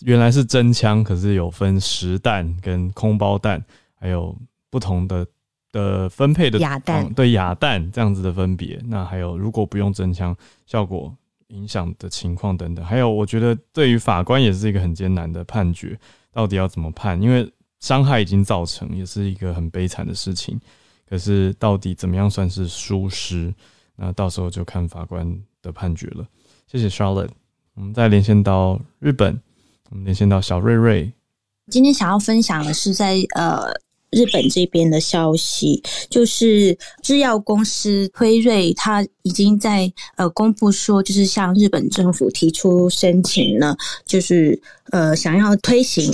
[0.00, 3.62] 原来是真枪，可是有分实弹跟空包弹，
[3.94, 4.34] 还有
[4.70, 5.26] 不同的
[5.70, 8.80] 的分配的哑弹，对哑弹这样子的分别。
[8.86, 10.34] 那还有如果不用真枪，
[10.64, 11.14] 效果。
[11.50, 15.96] 影响的情况等等，还有我觉得对于法官也是一个很艰难的判决，
[16.32, 17.22] 到底要怎么判？
[17.22, 20.60] 因为伤害已经造成，也是一个很悲惨的事情。
[21.08, 23.54] 可是到底怎么样算是疏失？
[23.96, 26.26] 那到时候就看法官的判决了。
[26.70, 27.30] 谢谢 Charlotte，
[27.74, 29.40] 我们再连线到日本，
[29.90, 31.12] 我们连线到小瑞瑞。
[31.70, 33.72] 今天想要分享的是在呃。
[34.10, 43.76] 日本这边的消息，就是制药公司辉瑞，它已经在呃公布说，就是向日本政府提出申请呢，
[44.06, 44.58] 就是
[44.90, 46.12] 呃想要推行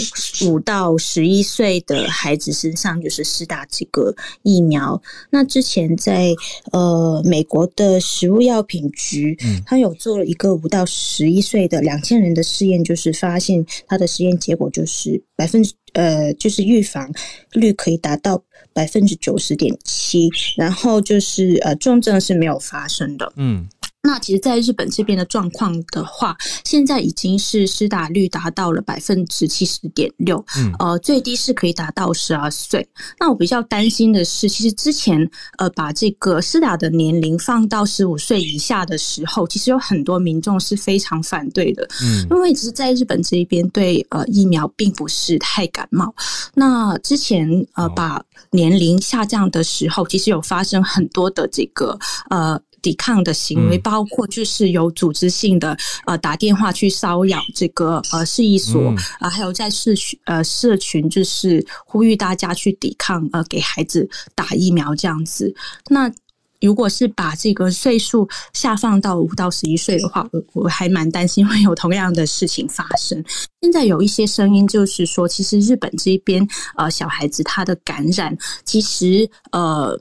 [0.49, 5.01] 五到十一岁的孩子身上就是施打这个疫苗。
[5.31, 6.35] 那之前在
[6.73, 15.73] 呃美国的食物药品局，他有做了一个五到十一岁的两千人的试验，就是发现他的实验结果就是百分之。
[15.95, 17.13] 呃，就是预防
[17.51, 18.43] 率可以达到
[18.73, 23.31] 百分之九十点七，然后就是呃重症是没有发生的。
[23.37, 23.69] 嗯。
[24.05, 32.85] 那其实，在日本这边的状况的话，现在已经是施打率达到了百分之七十点六，嗯，呃，最低是可以达到十二岁。
[33.21, 46.13] 那我比较担心的是，其实之前呃把这个施打的年龄放到十五岁以下的时候，其实有很多民众是非常反对的，嗯，因为只是在日本这一边对呃疫苗并不是太感冒。
[46.55, 51.97] 那之前呃把年龄下降的时候，其实有发生很多的这个
[52.31, 52.61] 呃。
[52.83, 65.55] 抵抗的行为包括就是有组织性的呃打电话去骚扰这个呃市役所啊，还有在社群呃社群就是呼吁大家去抵抗呃给孩子打疫苗这样子。
[65.89, 66.13] 那
[66.61, 73.25] 如果是把这个岁数下放到五到十一岁的话，我我还蛮担心会有同样的事情发生。
[73.61, 80.01] 现在有一些声音就是说，其实日本这边呃小孩子他的感染其实呃。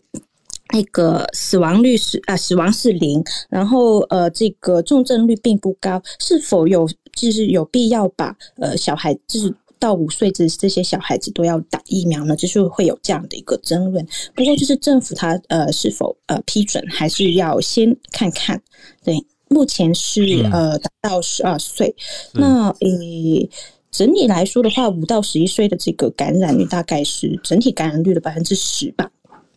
[0.72, 12.36] 那个死亡率是啊，死亡是零，然后呃，这个重症率并不高，是否有就是有必要把呃小孩就是到五岁这这些小孩子都要打疫苗呢？
[12.36, 14.05] 就是会有这样的一个争论。
[14.34, 18.61] 不过就是政府他呃是否呃批准，还是要先看看。
[19.03, 19.15] 对，
[19.49, 21.93] 目前是呃达到十二岁，
[22.34, 23.49] 那呃
[23.91, 29.09] 整体来说的话，五到十一岁的这个感染率大概是整体感染率的百分之十吧。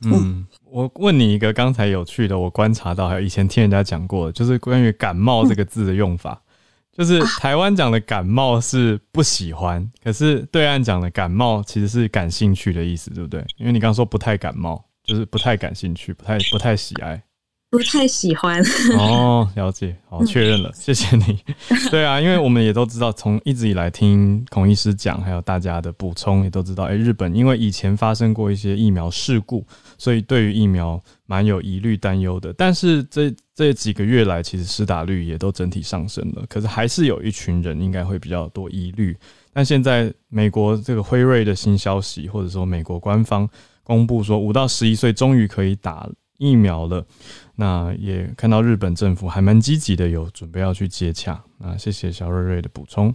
[0.03, 0.45] 嗯。
[0.75, 6.43] 我问你一个刚才有趣的，我观察到还有以前听人家讲过，就是关于“感冒”这个字的用法，
[6.93, 13.45] 就是台湾讲的感冒是不喜欢，可是对岸讲的感冒其实是感兴趣的意思，对不对？
[13.57, 17.23] 因为你刚刚说不太感冒，就是不太感兴趣，不太不太喜爱。
[17.71, 18.63] 不太喜欢
[18.97, 21.39] 哦，了解，好，确认了， 谢谢你。
[21.91, 29.67] 对啊，因为我们也都知道，从一直以来听孔医师讲，还有大家的补充，也都知道，哎，日本因为以前发生过一些疫苗事故，
[29.99, 32.53] 所以对于疫苗蛮有疑虑担忧的。
[32.53, 39.17] 但是这这几个月来，其实施打率也都整体上升了，可是还是有一群人应该会比较多疑虑。
[39.53, 43.49] 但现在美国这个辉瑞的新消息，或者说美国官方
[43.83, 47.07] 公布说，五到十一岁终于可以打疫苗了。
[47.55, 51.41] 那也看到日本政府还蛮积极的，有准备要去接洽。
[51.59, 53.15] 那谢谢小瑞瑞的补充。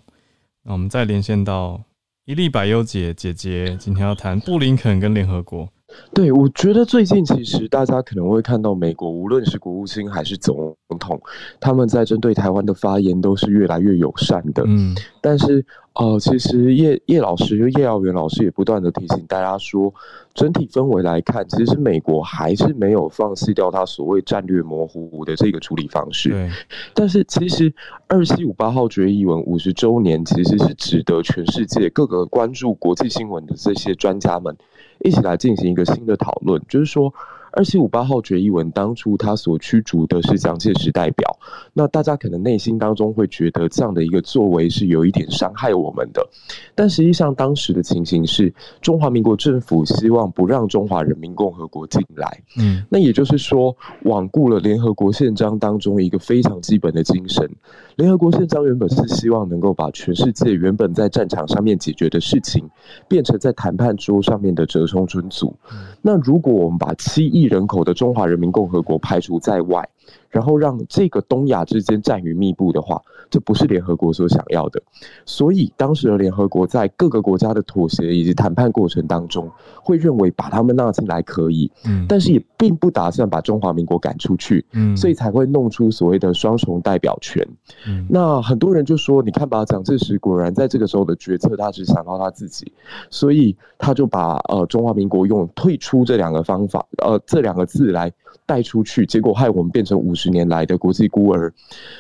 [0.64, 1.84] 那我们再连线到
[2.24, 5.68] 伊利百优姐姐姐，今天要谈布林肯跟联合国。
[6.14, 11.20] 对，我觉得最近其实大家可能会看到美国，无论是国务卿还是总统，
[11.60, 14.64] 他们在针对台湾的发言都是越来越友善的。
[14.66, 19.94] 嗯，但是呃，其实叶叶老师就，叶耀元老师也不断的提醒大家说，
[20.34, 26.30] 整体氛围来看，其实美国还是没有放弃掉他所谓战略模糊的这个处理方式。
[26.30, 26.50] 对，
[26.94, 27.74] 但是其实
[28.08, 34.56] 二七五八号决议文五十周年，其实是值得全世界各个关注国际新闻的这些专家们。
[35.00, 37.14] 一起来进行一个新的讨论，就是说。
[37.52, 41.38] 二七五八号决议文当初他所驱逐的是蒋介石代表，
[41.74, 46.28] 那大家可能内心当中会觉得这样的一个作为是有一点伤害我们的，
[46.76, 57.50] 但实际上当时的情形是中华民国政府希望不让中华人民共和国进来，嗯，那也就是说罔顾了联合国宪章当中一个非常基本的精神。
[57.96, 62.64] 联合国宪章原本是希望能够把全世界原本在战场上面解决的事情，
[63.10, 65.54] 变成在谈判桌上面的折冲春组。
[66.02, 69.88] 那如果我们把七亿人口的中华人民共和国排除在外。
[70.30, 74.82] 然后让这个东亚之间战云密布的话，这不是联合国所想要的。
[75.26, 79.50] 所以当时的联合国在各个国家的妥协以及谈判过程当中，
[79.82, 87.48] 会认为把他们纳进来可以，嗯，但是也并不打算把中华民国赶出去，嗯，所以才会弄出所谓的双重代表权。
[87.88, 92.72] 嗯，那很多人就说，你看吧，蒋介石果然在这个时候的决策，他只想到他自己，
[93.10, 98.12] 所以他就把呃中华民国用退出这两个方法，呃这两个字来。
[98.46, 101.54] 带出去，结果害我们变成五十年来的国际孤儿。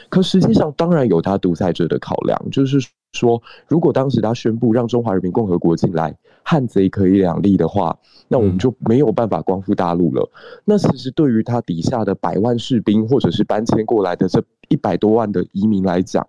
[0.09, 2.79] 可实际上，当然有他独裁者的考量，就是
[3.13, 10.29] 说，如果当时他宣布让中华人民共和国进来，汉贼可以两立的话，那我们就没有办法光复大陆了。
[10.65, 16.27] 那其实对于他底下的百万士兵，或者是搬迁过来的这一百多万的移民来讲，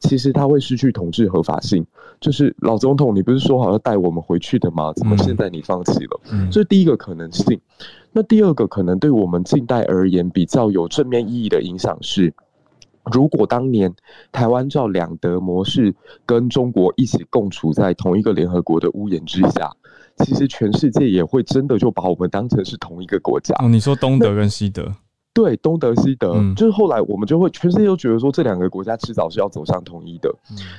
[0.00, 1.86] 其实他会失去统治合法性。
[2.22, 4.92] 就是老总统，你不是说好要带我们回去的吗？
[4.94, 6.20] 怎么现在你放弃了？
[6.50, 7.60] 这是第一个可能性。
[8.12, 12.32] 那第二个可能对我们近代而言比较有正面意义的影响是，
[13.12, 13.92] 如果当年
[14.30, 15.92] 台湾照两德模式
[16.24, 19.68] 跟中国一起共处在同一个联合国的屋檐之下，
[20.18, 23.56] 其实全世界也会真的就把我们当成是同一个国家。
[23.58, 24.94] 哦，你说东德跟西德？
[25.34, 30.34] 对，东德西德，就是后来我们就会全世界都觉得说这两个国家迟早是要走向统一的。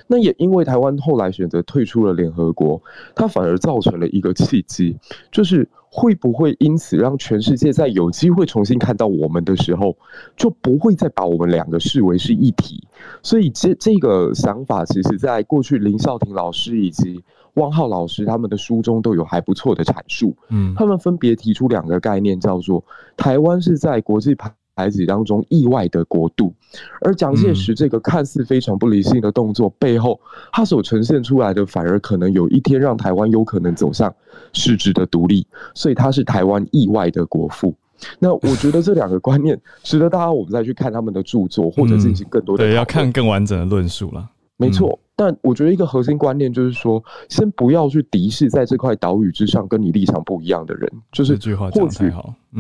[0.08, 2.82] 那也因为台湾后来选择退出了联合国，
[3.16, 4.98] 它反而造成了一个契机，
[5.32, 5.68] 就是。
[5.96, 9.96] 会不会因此让全世界在有机会重新看到我们的时候，
[10.36, 12.84] 就不会再把我们两个视为是一体？
[13.22, 17.24] 所以这这个想法，其实在过去林少廷老师以及
[17.54, 20.36] 汪浩老师他们的书中都有还不错的阐述。
[20.50, 22.84] 嗯，他们分别提出两个概念，叫做
[23.16, 24.52] 台湾是在国际排。
[24.76, 26.54] 孩子当中意外的国度，
[27.02, 30.20] 而蒋介石这个看似非常不理性的动作背后，
[30.52, 34.14] 他所呈现出来的反而可能有一天让台湾有可能走向
[34.54, 35.46] 实质的独立，
[35.76, 37.74] 所以他是台湾意外的国父。
[38.20, 44.28] 那我觉得这两个观念 值得大家我们再去看他们的著作，或者进行更多的对，要看更完整的论述了。
[44.66, 45.00] 没错。
[45.16, 51.34] 但我觉得一个核心观念就是说，先不要去敌视在这块岛屿之上跟你立场不一样的人，就是
[51.72, 52.12] 或许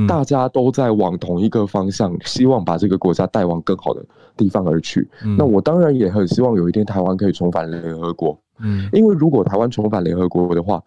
[0.08, 4.06] 大家都在往同一个方向，希望把这个国家带往更好的
[4.38, 5.10] 地方而去。
[5.38, 10.82] 那我当然也很希望有一天台湾可以重返联合国，嗯，因为如果台湾重返联合国的话。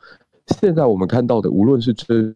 [0.60, 2.34] 现在我们看到的，无论是争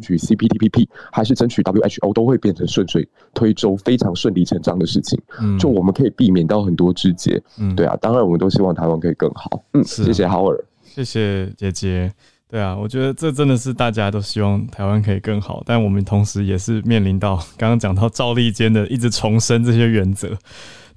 [0.00, 5.20] 取 CPTPP 还是争取 WHO，都会变成顺水推舟、非常顺理成章的事情。
[5.40, 7.40] 嗯，就我们可以避免到很多枝节。
[7.58, 9.62] 嗯，对啊，当然我们都希望台湾可以更好。
[9.74, 12.12] 嗯，谢谢豪尔，谢谢姐姐。
[12.48, 20.36] 对啊，我觉得这真的是大家都希望台湾可以更好，但我们同时也是面临到刚刚讲到赵立坚的一直重申这些原则。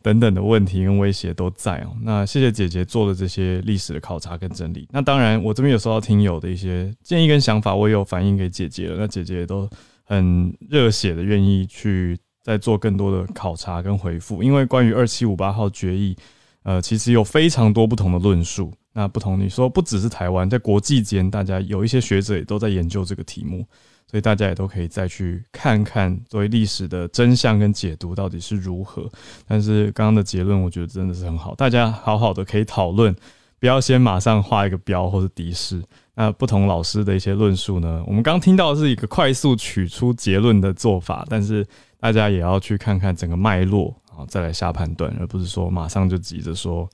[0.06, 1.98] 等等的问题跟威胁都在哦。
[2.04, 4.88] 那谢谢姐姐做的这些历史的考察跟整理。
[4.92, 8.98] 那当然，我这边有收到听友的一些建议跟想法，我也有反映给姐姐了。
[9.00, 9.68] 那姐姐都
[10.04, 14.44] 很热血的愿意去再做更多的考察跟回复。
[14.44, 16.16] 因为关于二七五八号决议，
[16.62, 18.72] 呃，其实有非常多不同的论述。
[18.94, 23.66] 那不同，你说不只是台湾，在国际间，大家有一些学者也都在研究这个题目。
[24.10, 29.10] 所以大家也都可以再去看看作为历史的真相跟解读到底是如何。
[29.48, 33.16] 但是刚刚的结论，我觉得真的是很好，大家好好的可以讨论，
[33.60, 35.84] 不要先马上画一个标或者敌视。
[36.18, 41.68] 那不同老师的一些论述呢，我们刚听到是一个快速取出结论的做法，但是
[42.00, 46.90] 大家也要去看看整个脉络，然后再来下判断，而不是说马上就急着说，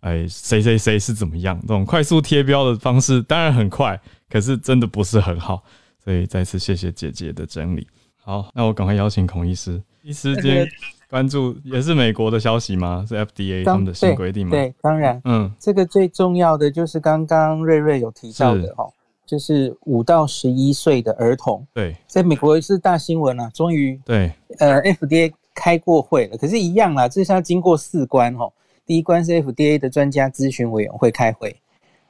[0.00, 1.56] 哎，谁谁谁是怎么样？
[1.60, 5.62] 这种快速贴标的方式当然很快，可是真的不是很好。
[6.04, 7.86] 所以再次谢谢姐姐的整理。
[8.22, 9.82] 好，那我赶快邀请孔医师。
[10.02, 10.66] 一时间
[11.08, 13.04] 关注也是美国的消息吗？
[13.08, 14.50] 是 FDA 他们的新规定吗？
[14.50, 15.20] 对，当然。
[15.24, 18.92] 嗯，这个最重要的就是刚刚瑞瑞有提到的哦，
[19.24, 28.52] 就是五到十一岁的儿童，对，在美国是大新闻啊，终于对，呃，FDA 开过会了，可是，一样啦，这是要经过四关哦。
[28.84, 31.56] 第一关是 FDA 的专家咨询委员会开会，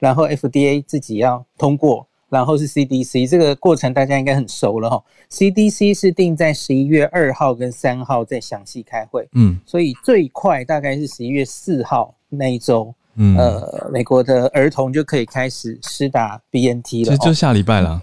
[0.00, 5.02] 然后 FDA 自己要通过，然后是 CDC，这个过程大家应该很熟了哈。
[5.30, 12.94] CDC 是定在十一月二号跟三号再详细开会，嗯，所以最快大概是十一月四号那一周。
[13.16, 18.02] 嗯，呃，美国的儿童就可以开始施打 BNT 了，其实就下礼拜了，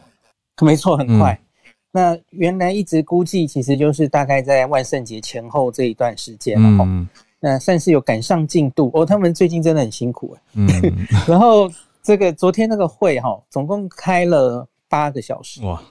[0.61, 1.37] 没错，很快。
[1.91, 7.07] 那原来一直估计，其实就是大概在万圣节前后这一段时间了哈。
[7.41, 9.05] 那算是有赶上进度哦。
[9.05, 10.41] 他们最近真的很辛苦哎。
[10.53, 10.69] 嗯。
[11.27, 11.69] 然后
[12.01, 15.81] 这个昨天那个会哈，总共开了八个小时哇。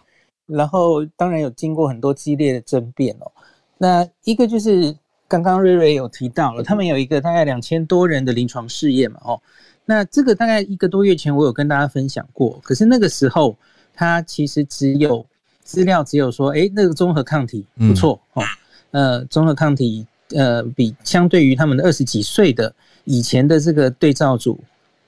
[0.46, 3.30] 然后当然有经过很多激烈的争辩哦。
[3.78, 4.96] 那一个就是。
[5.30, 9.40] 刚刚瑞瑞有提到了，他们有一个大概两千多人的临床试验嘛，哦，
[9.84, 13.56] 那这个大概一个多月前我有跟大家分享过，可是那个时候
[13.94, 15.24] 它其实只有
[15.62, 18.42] 资料只有说，哎，那个综合抗体不错哦，
[18.90, 24.58] 呃，综合抗体呃比相对于他们的二十几岁的以前的这个对照组，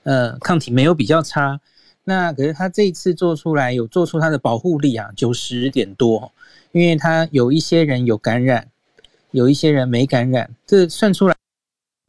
[0.03, 1.59] 呃，抗体没有比较差，
[2.03, 6.31] 那可是他这一次做出来有做出它的保护力啊，九十点多，
[6.71, 8.69] 因为他有一些人有感染。
[9.31, 11.35] 有一些人没感染，这算出来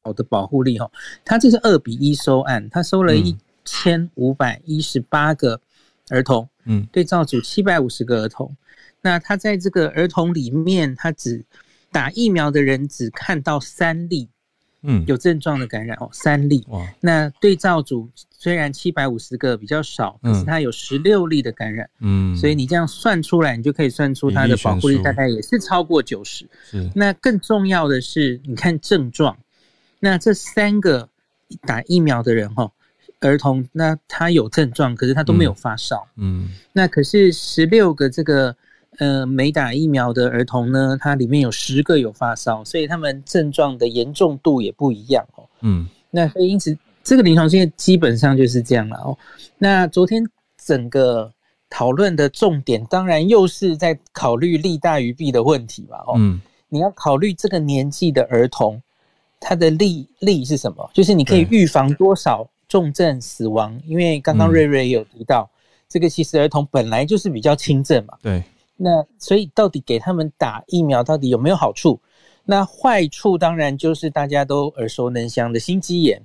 [0.02, 0.92] 好的保护力哦。
[1.24, 3.34] 他这是二比一收案，他收了一
[3.64, 5.58] 千五百一十八个
[6.10, 8.54] 儿童，嗯，对照组七百五十个儿童。
[9.00, 11.42] 那他在这个儿童里面，他只
[11.90, 14.28] 打疫苗的人只看到三例。
[14.86, 16.66] 嗯，有症状的感染哦，三例。
[17.00, 21.88] 那对照组虽然七百五十个比较少，可是它有十六例的感染。
[22.00, 26.46] 嗯，所以你这样算出来，你就可以算出它的保护率大概也是超过九十。
[26.70, 26.90] 是。
[26.94, 29.36] 那更重要的是，你看症状，
[30.00, 31.08] 那这三个
[31.62, 32.70] 打疫苗的人哈，
[33.20, 36.06] 儿童，那他有症状，可是他都没有发烧。
[36.16, 38.56] 嗯，那可是十六个这个。
[38.98, 45.44] 呃，没打疫苗的儿童呢，它里面有十个有发烧，所以他们症状的严重度也不一样哦。
[45.62, 49.18] 嗯，那所以因此这个临床试验基本上就是这样了哦。
[49.58, 50.24] 那昨天
[50.64, 51.32] 整个
[51.68, 56.04] 讨论的重点，当然又是在考虑利大于弊的问题吧。
[56.06, 58.80] 哦，嗯，你要考虑这个年纪的儿童，
[59.40, 60.88] 他的利利是什么？
[60.94, 63.76] 就是你可以预防多少重症死亡？
[63.84, 65.50] 因为刚刚瑞瑞也有提到，
[65.88, 68.16] 这个其实儿童本来就是比较轻症嘛。
[68.22, 68.42] 对。
[68.76, 72.00] 那所以到底给他们打疫苗到底有没有好处？
[72.44, 76.20] 那坏处当然就是大家都耳熟能详的心肌炎。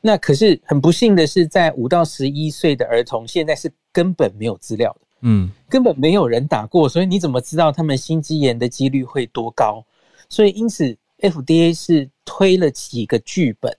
[0.00, 9.84] 那可是很不幸的是，在五到十一岁的儿童现在是根本没有资料的，嗯，根本没有人打过，所以你怎么知道他们心肌炎的几率会多高？
[10.28, 13.76] 所以因此 FDA 是推了几个剧本，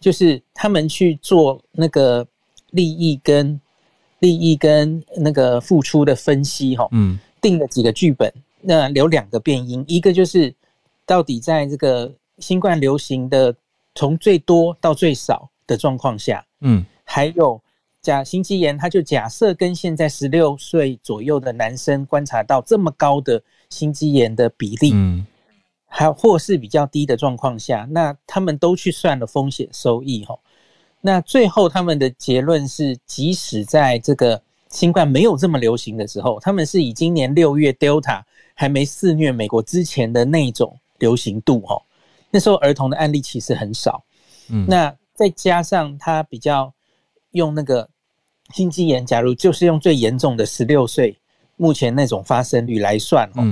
[0.00, 2.26] 就是他们去做那个
[2.70, 3.60] 利益跟
[4.20, 7.18] 利益跟那个付出的分析，哈，嗯。
[7.40, 10.54] 定了几个剧本，那有两个变因，一个就是
[11.04, 13.54] 到底在这个新冠流行的
[13.94, 17.60] 从最多到最少的状况下，嗯，还有
[18.02, 25.26] 假心肌炎，他就假设跟现在十六岁左右的男生观察到这么高的心肌炎的比例，嗯，
[25.86, 30.38] 还或是比较低的状况下，那他们都去算了风险收益，哈，
[31.00, 34.40] 那最后他们的结论是，即使在这个
[34.70, 38.22] 新冠没有这么流行的时候，他们是以今年六月 Delta
[38.54, 41.82] 还没肆虐美国之前的那种流行度哦，
[42.30, 44.04] 那时候儿童的案例其实很少，
[44.48, 46.72] 嗯，那再加上他比较
[47.32, 47.88] 用那个
[48.54, 51.18] 心肌炎，假如就是用最严重的十六岁
[51.56, 53.42] 目前那种发生率来算哈，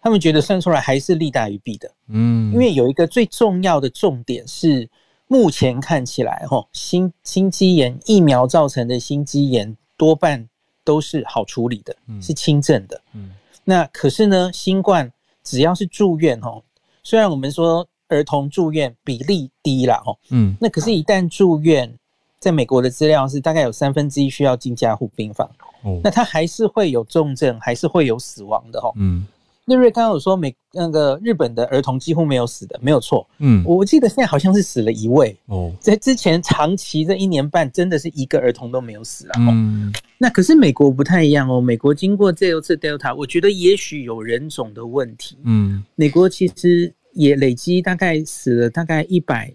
[0.00, 4.88] 他们觉得算出来还是利大于弊的，嗯，因为有一个最重要的重点是，
[5.26, 9.76] 目前看起来哦，心心肌炎疫苗造成的心肌炎。
[9.96, 10.48] 多半
[10.82, 13.00] 都是好处理的，是轻症的。
[13.12, 13.30] 嗯，
[13.64, 15.10] 那可是呢，新冠
[15.42, 16.62] 只要是住院哦，
[17.02, 21.92] 虽然我们说儿童住院比例低了哦，嗯，那可是，一旦住院，
[22.38, 25.48] 在美国的资料是大概有三分之一需要进加护病房，
[25.82, 29.26] 哦，那他还是会有重症，还是会有死亡的哦，嗯。
[29.66, 33.26] 瑞瑞刚刚有说美那个日本的儿童几乎没有死的，没有错。
[33.38, 39.32] 嗯，我记得现在好像是死了一位哦，在之前长期这一年半，真的是一个儿童都没有死啊。
[39.38, 45.38] 嗯，那可是美国不太一样哦，美国经过这次 Delta，我觉得也许有人种的问题。
[45.44, 49.50] 嗯，美国其实也累积大概死了大概一百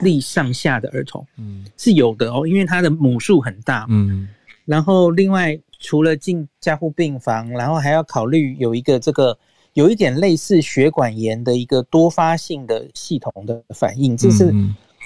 [0.00, 3.84] 例上下的儿童，嗯，是有的哦，因为它的母数很大。
[3.88, 4.28] 嗯，
[4.64, 5.58] 然后另外。
[5.80, 9.36] 除了进加护病房，然后还要考虑有一个这个
[9.72, 14.54] 有一点类似血管炎的一个多发性的系统的反应，这是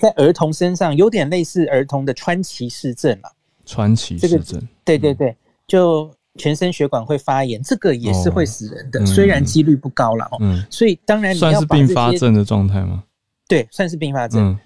[0.00, 3.30] 在儿童身上有点类似儿童的川崎氏症啊。
[3.64, 5.34] 川崎这个市症，对对对，
[5.66, 10.36] 就全身血管会发炎，这个也是会死人的，虽然几率不高了哦。
[10.40, 13.04] 嗯，所以当然你算是并发症的状态吗？
[13.48, 14.50] 对，算是并发症。
[14.50, 14.58] 嗯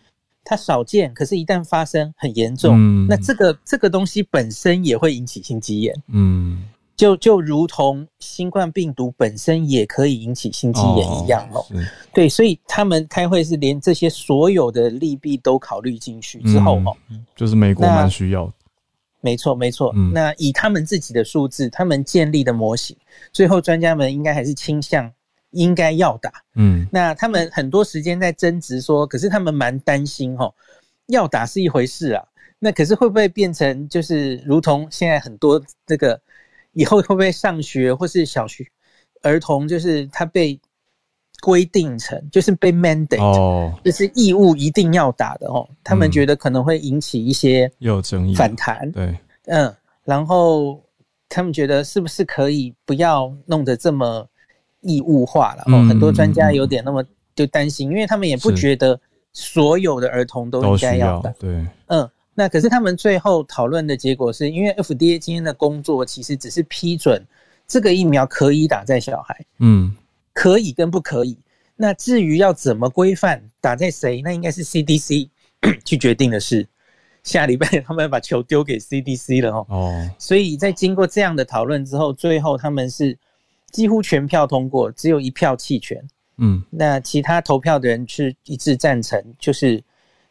[0.51, 6.65] 它少见，可是一旦发生很严重，嗯那这个这个东西本身也会引起心肌炎，嗯，
[6.97, 11.63] 就就如同新冠病毒本身也可以引起心肌炎一样哦。
[11.69, 16.97] 是对，所以他们开会是连这些所有的利弊都考虑进去之后哦，
[17.37, 18.53] 就是美国那蛮需要的，
[19.21, 19.93] 没错没错。
[19.95, 22.97] 嗯那以他们自己的数字，他们建立的模型，
[23.35, 25.13] 最后专家们应该还是倾向
[25.51, 26.33] 应该要打。
[26.55, 26.87] 嗯。
[26.93, 30.53] 那他们很多时间在争执说，可是他们蛮担心哦，
[31.07, 32.25] 要打是一回事啊，
[32.59, 36.21] 那可是会不会变成就是如同现在很多这个
[36.73, 38.67] 以后会不会上学或是小学
[39.23, 40.59] 儿童，就是他被
[41.41, 49.75] 规定成就是被 mandate，、哦，就是义务一定要打的哦，他们嗯觉得可能会引起一些有争议，反弹，对，嗯，
[50.05, 50.83] 然后
[51.29, 54.29] 他们觉得是不是可以不要弄得这么
[54.81, 55.63] 义务化了？
[55.67, 57.05] 哦，嗯很多专家有点那么
[57.35, 58.99] 就担心，因为他们也不觉得
[59.33, 67.25] 所有的儿童都都应该要打。，对，嗯，那可是他们最后讨论的结果是，因为 FDA 今天的工作其实只是批准
[67.67, 69.97] 这个疫苗可以打在小孩，嗯
[70.33, 71.39] 可以跟不可以。
[71.77, 75.29] 那至于要怎么规范打在谁，那应该是 CDC
[75.85, 76.67] 去决定的事。
[77.25, 79.67] 下礼拜他们把球丢给 CDC 了哦。
[79.69, 83.17] 哦，所以在经过这样的讨论之后，最后他们是
[83.71, 86.03] 几乎全票通过，只有一票弃权。
[86.41, 89.83] 嗯那其他投票的人是一致赞成，就是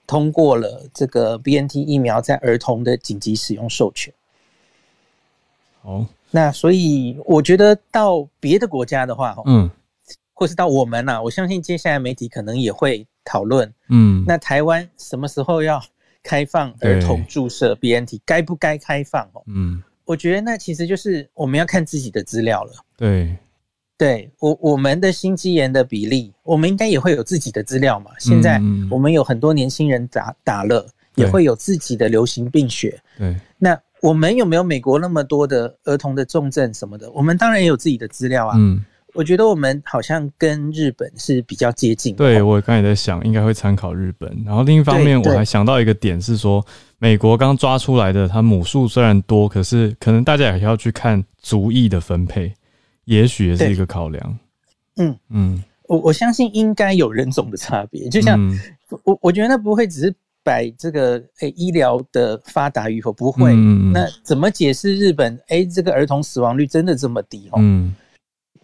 [0.05, 4.13] 通过了这个 BNT 疫苗在儿童的紧急使用授权。
[5.81, 9.69] 好，那所以我觉得到别的国家的话，嗯
[10.33, 13.73] 或是到我们呐、我相信接下来媒体可能也会讨论。
[13.89, 15.83] 嗯，那台湾什么时候要
[16.23, 18.21] 开放儿童注射 BNT？
[18.23, 19.23] 该不该开放？
[19.33, 22.71] 哦，嗯我觉得那其实就是我们要看自己的资料了。
[22.95, 23.37] 对，
[23.97, 28.11] 对我我们的心肌炎的比例，我们应该也会有自己的资料嘛。
[28.17, 32.99] 现在嗯我们有很多年轻人打打了，也对会有自己的流行病学。
[33.17, 37.11] 对，那我们有没有美国那么多的儿童的重症什么的？
[37.11, 38.55] 我们当然也有自己的资料啊。
[38.57, 38.83] 嗯，
[39.17, 42.17] 我觉得我们好像跟日本是比较接近的。
[42.19, 44.31] 对我刚才也在想，应该会参考日本。
[44.45, 46.63] 然后另一方面，我还想到一个点是说，
[46.99, 52.53] 美国刚抓出来的，它母数虽然多，可是可能大家也要去看族裔的分配，
[53.05, 54.39] 也许也是对一个考量。
[54.97, 58.59] 嗯嗯，我我相信应该有人种的差别，就像、嗯
[59.03, 60.13] 我我觉得那不会只是
[60.43, 63.51] 摆这个诶、医疗的发达与否，不会。
[63.53, 67.57] 嗯那怎么解释日本诶、这个儿童死亡率真的这么低哦？
[67.59, 67.95] 嗯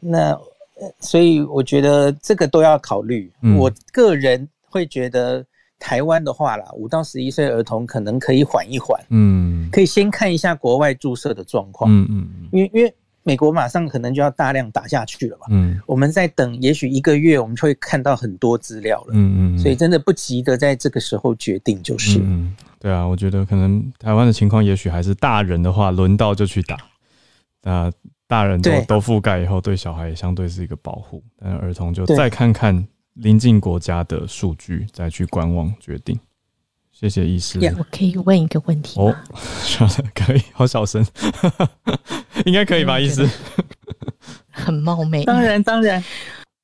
[0.04, 0.32] 那
[0.80, 3.32] 呃所以我觉得这个都要考虑。
[3.42, 5.46] 嗯我个人会觉得
[5.80, 12.94] 台湾的话啦，五到十一岁儿童可能可以缓一缓，嗯可以先看一下国外注射的状况，嗯嗯因为因为
[13.26, 15.48] 美国马上可能就要大量打下去了嘛。
[15.50, 19.12] 嗯我们在等，也许一个月我们就会看到很多资料了。
[19.14, 22.20] 嗯嗯，所以真的不急的在这个时候决定就是。
[22.22, 26.78] 嗯，对啊，我觉得可能台湾的情况，也许还是大人的话，轮到就去打。
[27.62, 27.90] 那
[28.34, 36.20] 大人都都覆盖以后，对小孩也相对是一个保护，但儿童就再看看邻近国家的数据，再去观望决定。
[36.92, 37.60] 谢谢医师。
[37.60, 41.06] 呀我可以问一个问题哦吗？， 可以，好小声，
[42.46, 43.30] 应该可以吧，医师？
[44.50, 45.24] 很冒昧。
[45.26, 46.04] 当然，当然，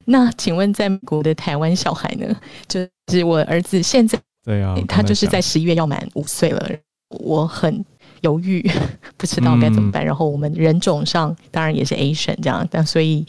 [0.05, 2.35] 那请问，在美国的台湾小孩呢？
[2.67, 2.79] 就
[3.11, 6.67] 是我儿子现在对啊，他就是在十一月要满五岁了，
[7.09, 7.85] 我很
[8.21, 8.61] 犹豫，
[9.17, 10.05] 不知道该怎么办。
[10.05, 13.25] 然后我们人种上当然也是 Asian 这样，但所以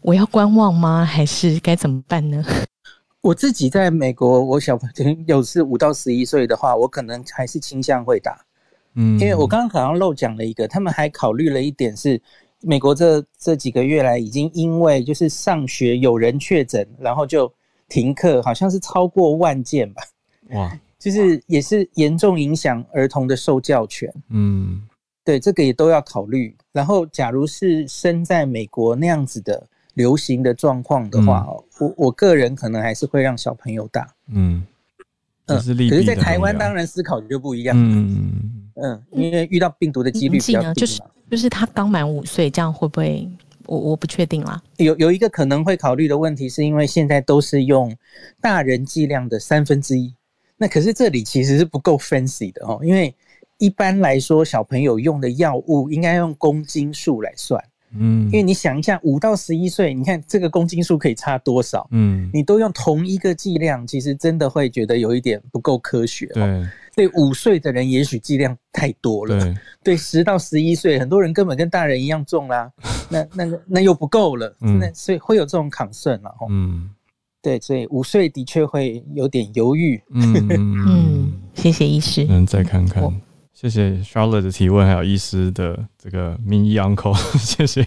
[0.00, 1.04] 我要观望吗？
[1.04, 2.44] 还是该怎么办呢？
[3.22, 4.88] 我自己在美国，我小朋
[5.26, 8.38] 友是五到十一岁的话，我可能还是倾向会打，
[8.96, 12.20] 嗯，因为我刚刚好像漏讲了一个，他们还考虑了一点是，
[12.60, 17.50] 美国这这几个月来已经因为就是上学有人确诊，然后就
[17.88, 20.02] 停课，好像是超过万件吧，
[20.50, 24.10] 哇，就是也是严重影响儿童的受教权。
[24.30, 24.82] 嗯
[25.22, 26.56] 对，这个也都要考虑。
[26.72, 34.08] 然后，假如是生在美国那样子的流行的状况的话，哦我我个人可能还是会让小朋友打。
[34.28, 34.66] 嗯，
[35.46, 37.76] 嗯，可是，在台湾当然思考就不一样。
[37.78, 40.72] 嗯嗯，因为遇到病毒的几率比较？
[40.72, 43.28] 就是就是他刚满五岁，这样会不会？
[43.66, 44.62] 我我不确定啦。
[44.76, 47.96] 有有一个可能会考虑的问题，是因为现在都是用
[48.38, 50.12] 大人剂量的三分之一，
[50.56, 53.14] 那可是这里其实是不够 fancy 的哦，因为
[53.58, 57.62] 一般来说小朋友用的药物应该用公斤数来算。
[57.96, 61.86] 嗯因为你想一下，五到十一岁，你看这个公斤数可以差多少？
[61.92, 66.66] 嗯，你都用同一个剂量，其实真的会觉得有一点不够科学、哦。
[66.96, 72.68] 对，对五岁的人也许剂量太多了，对， 对十到十一岁，很多人根本跟大人一样重啦，
[73.08, 76.90] 那那个那又不够了，那所以会有这种抗胜了，嗯，
[77.44, 83.04] 对，所以五岁的确会有点犹豫，嗯嗯，谢谢医师，嗯，再看看。
[83.52, 87.86] 谢谢 Charlotte 的提问，还有医师的这个名医 uncle， 谢谢。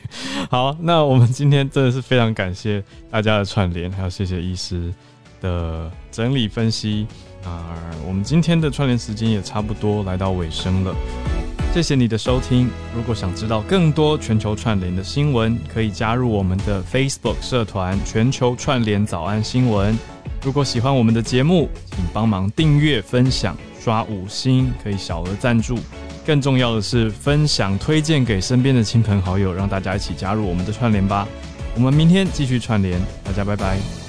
[0.52, 4.94] 好，那我们今天真的是非常感谢大家的串联，还有谢谢医师
[5.42, 7.08] 的整理分析。
[7.44, 7.76] 啊，
[8.08, 10.96] 我们今天的串联时间也差不多来到尾声了。
[11.78, 12.68] 谢谢你的收听。
[12.96, 19.96] 如果想知道更多全球串联的新闻，可以加入我们的 Facebook 社团“全球串联早安新闻”。
[20.42, 23.56] 如果喜欢我们的节目，请帮忙订阅、分享。
[23.80, 25.78] 刷五星可以小额赞助，
[26.26, 31.28] 更重要的是分享推荐给身边的亲朋好友，让大家一起加入我们的串联吧。
[31.76, 34.07] 我们明天继续串联，大家拜拜。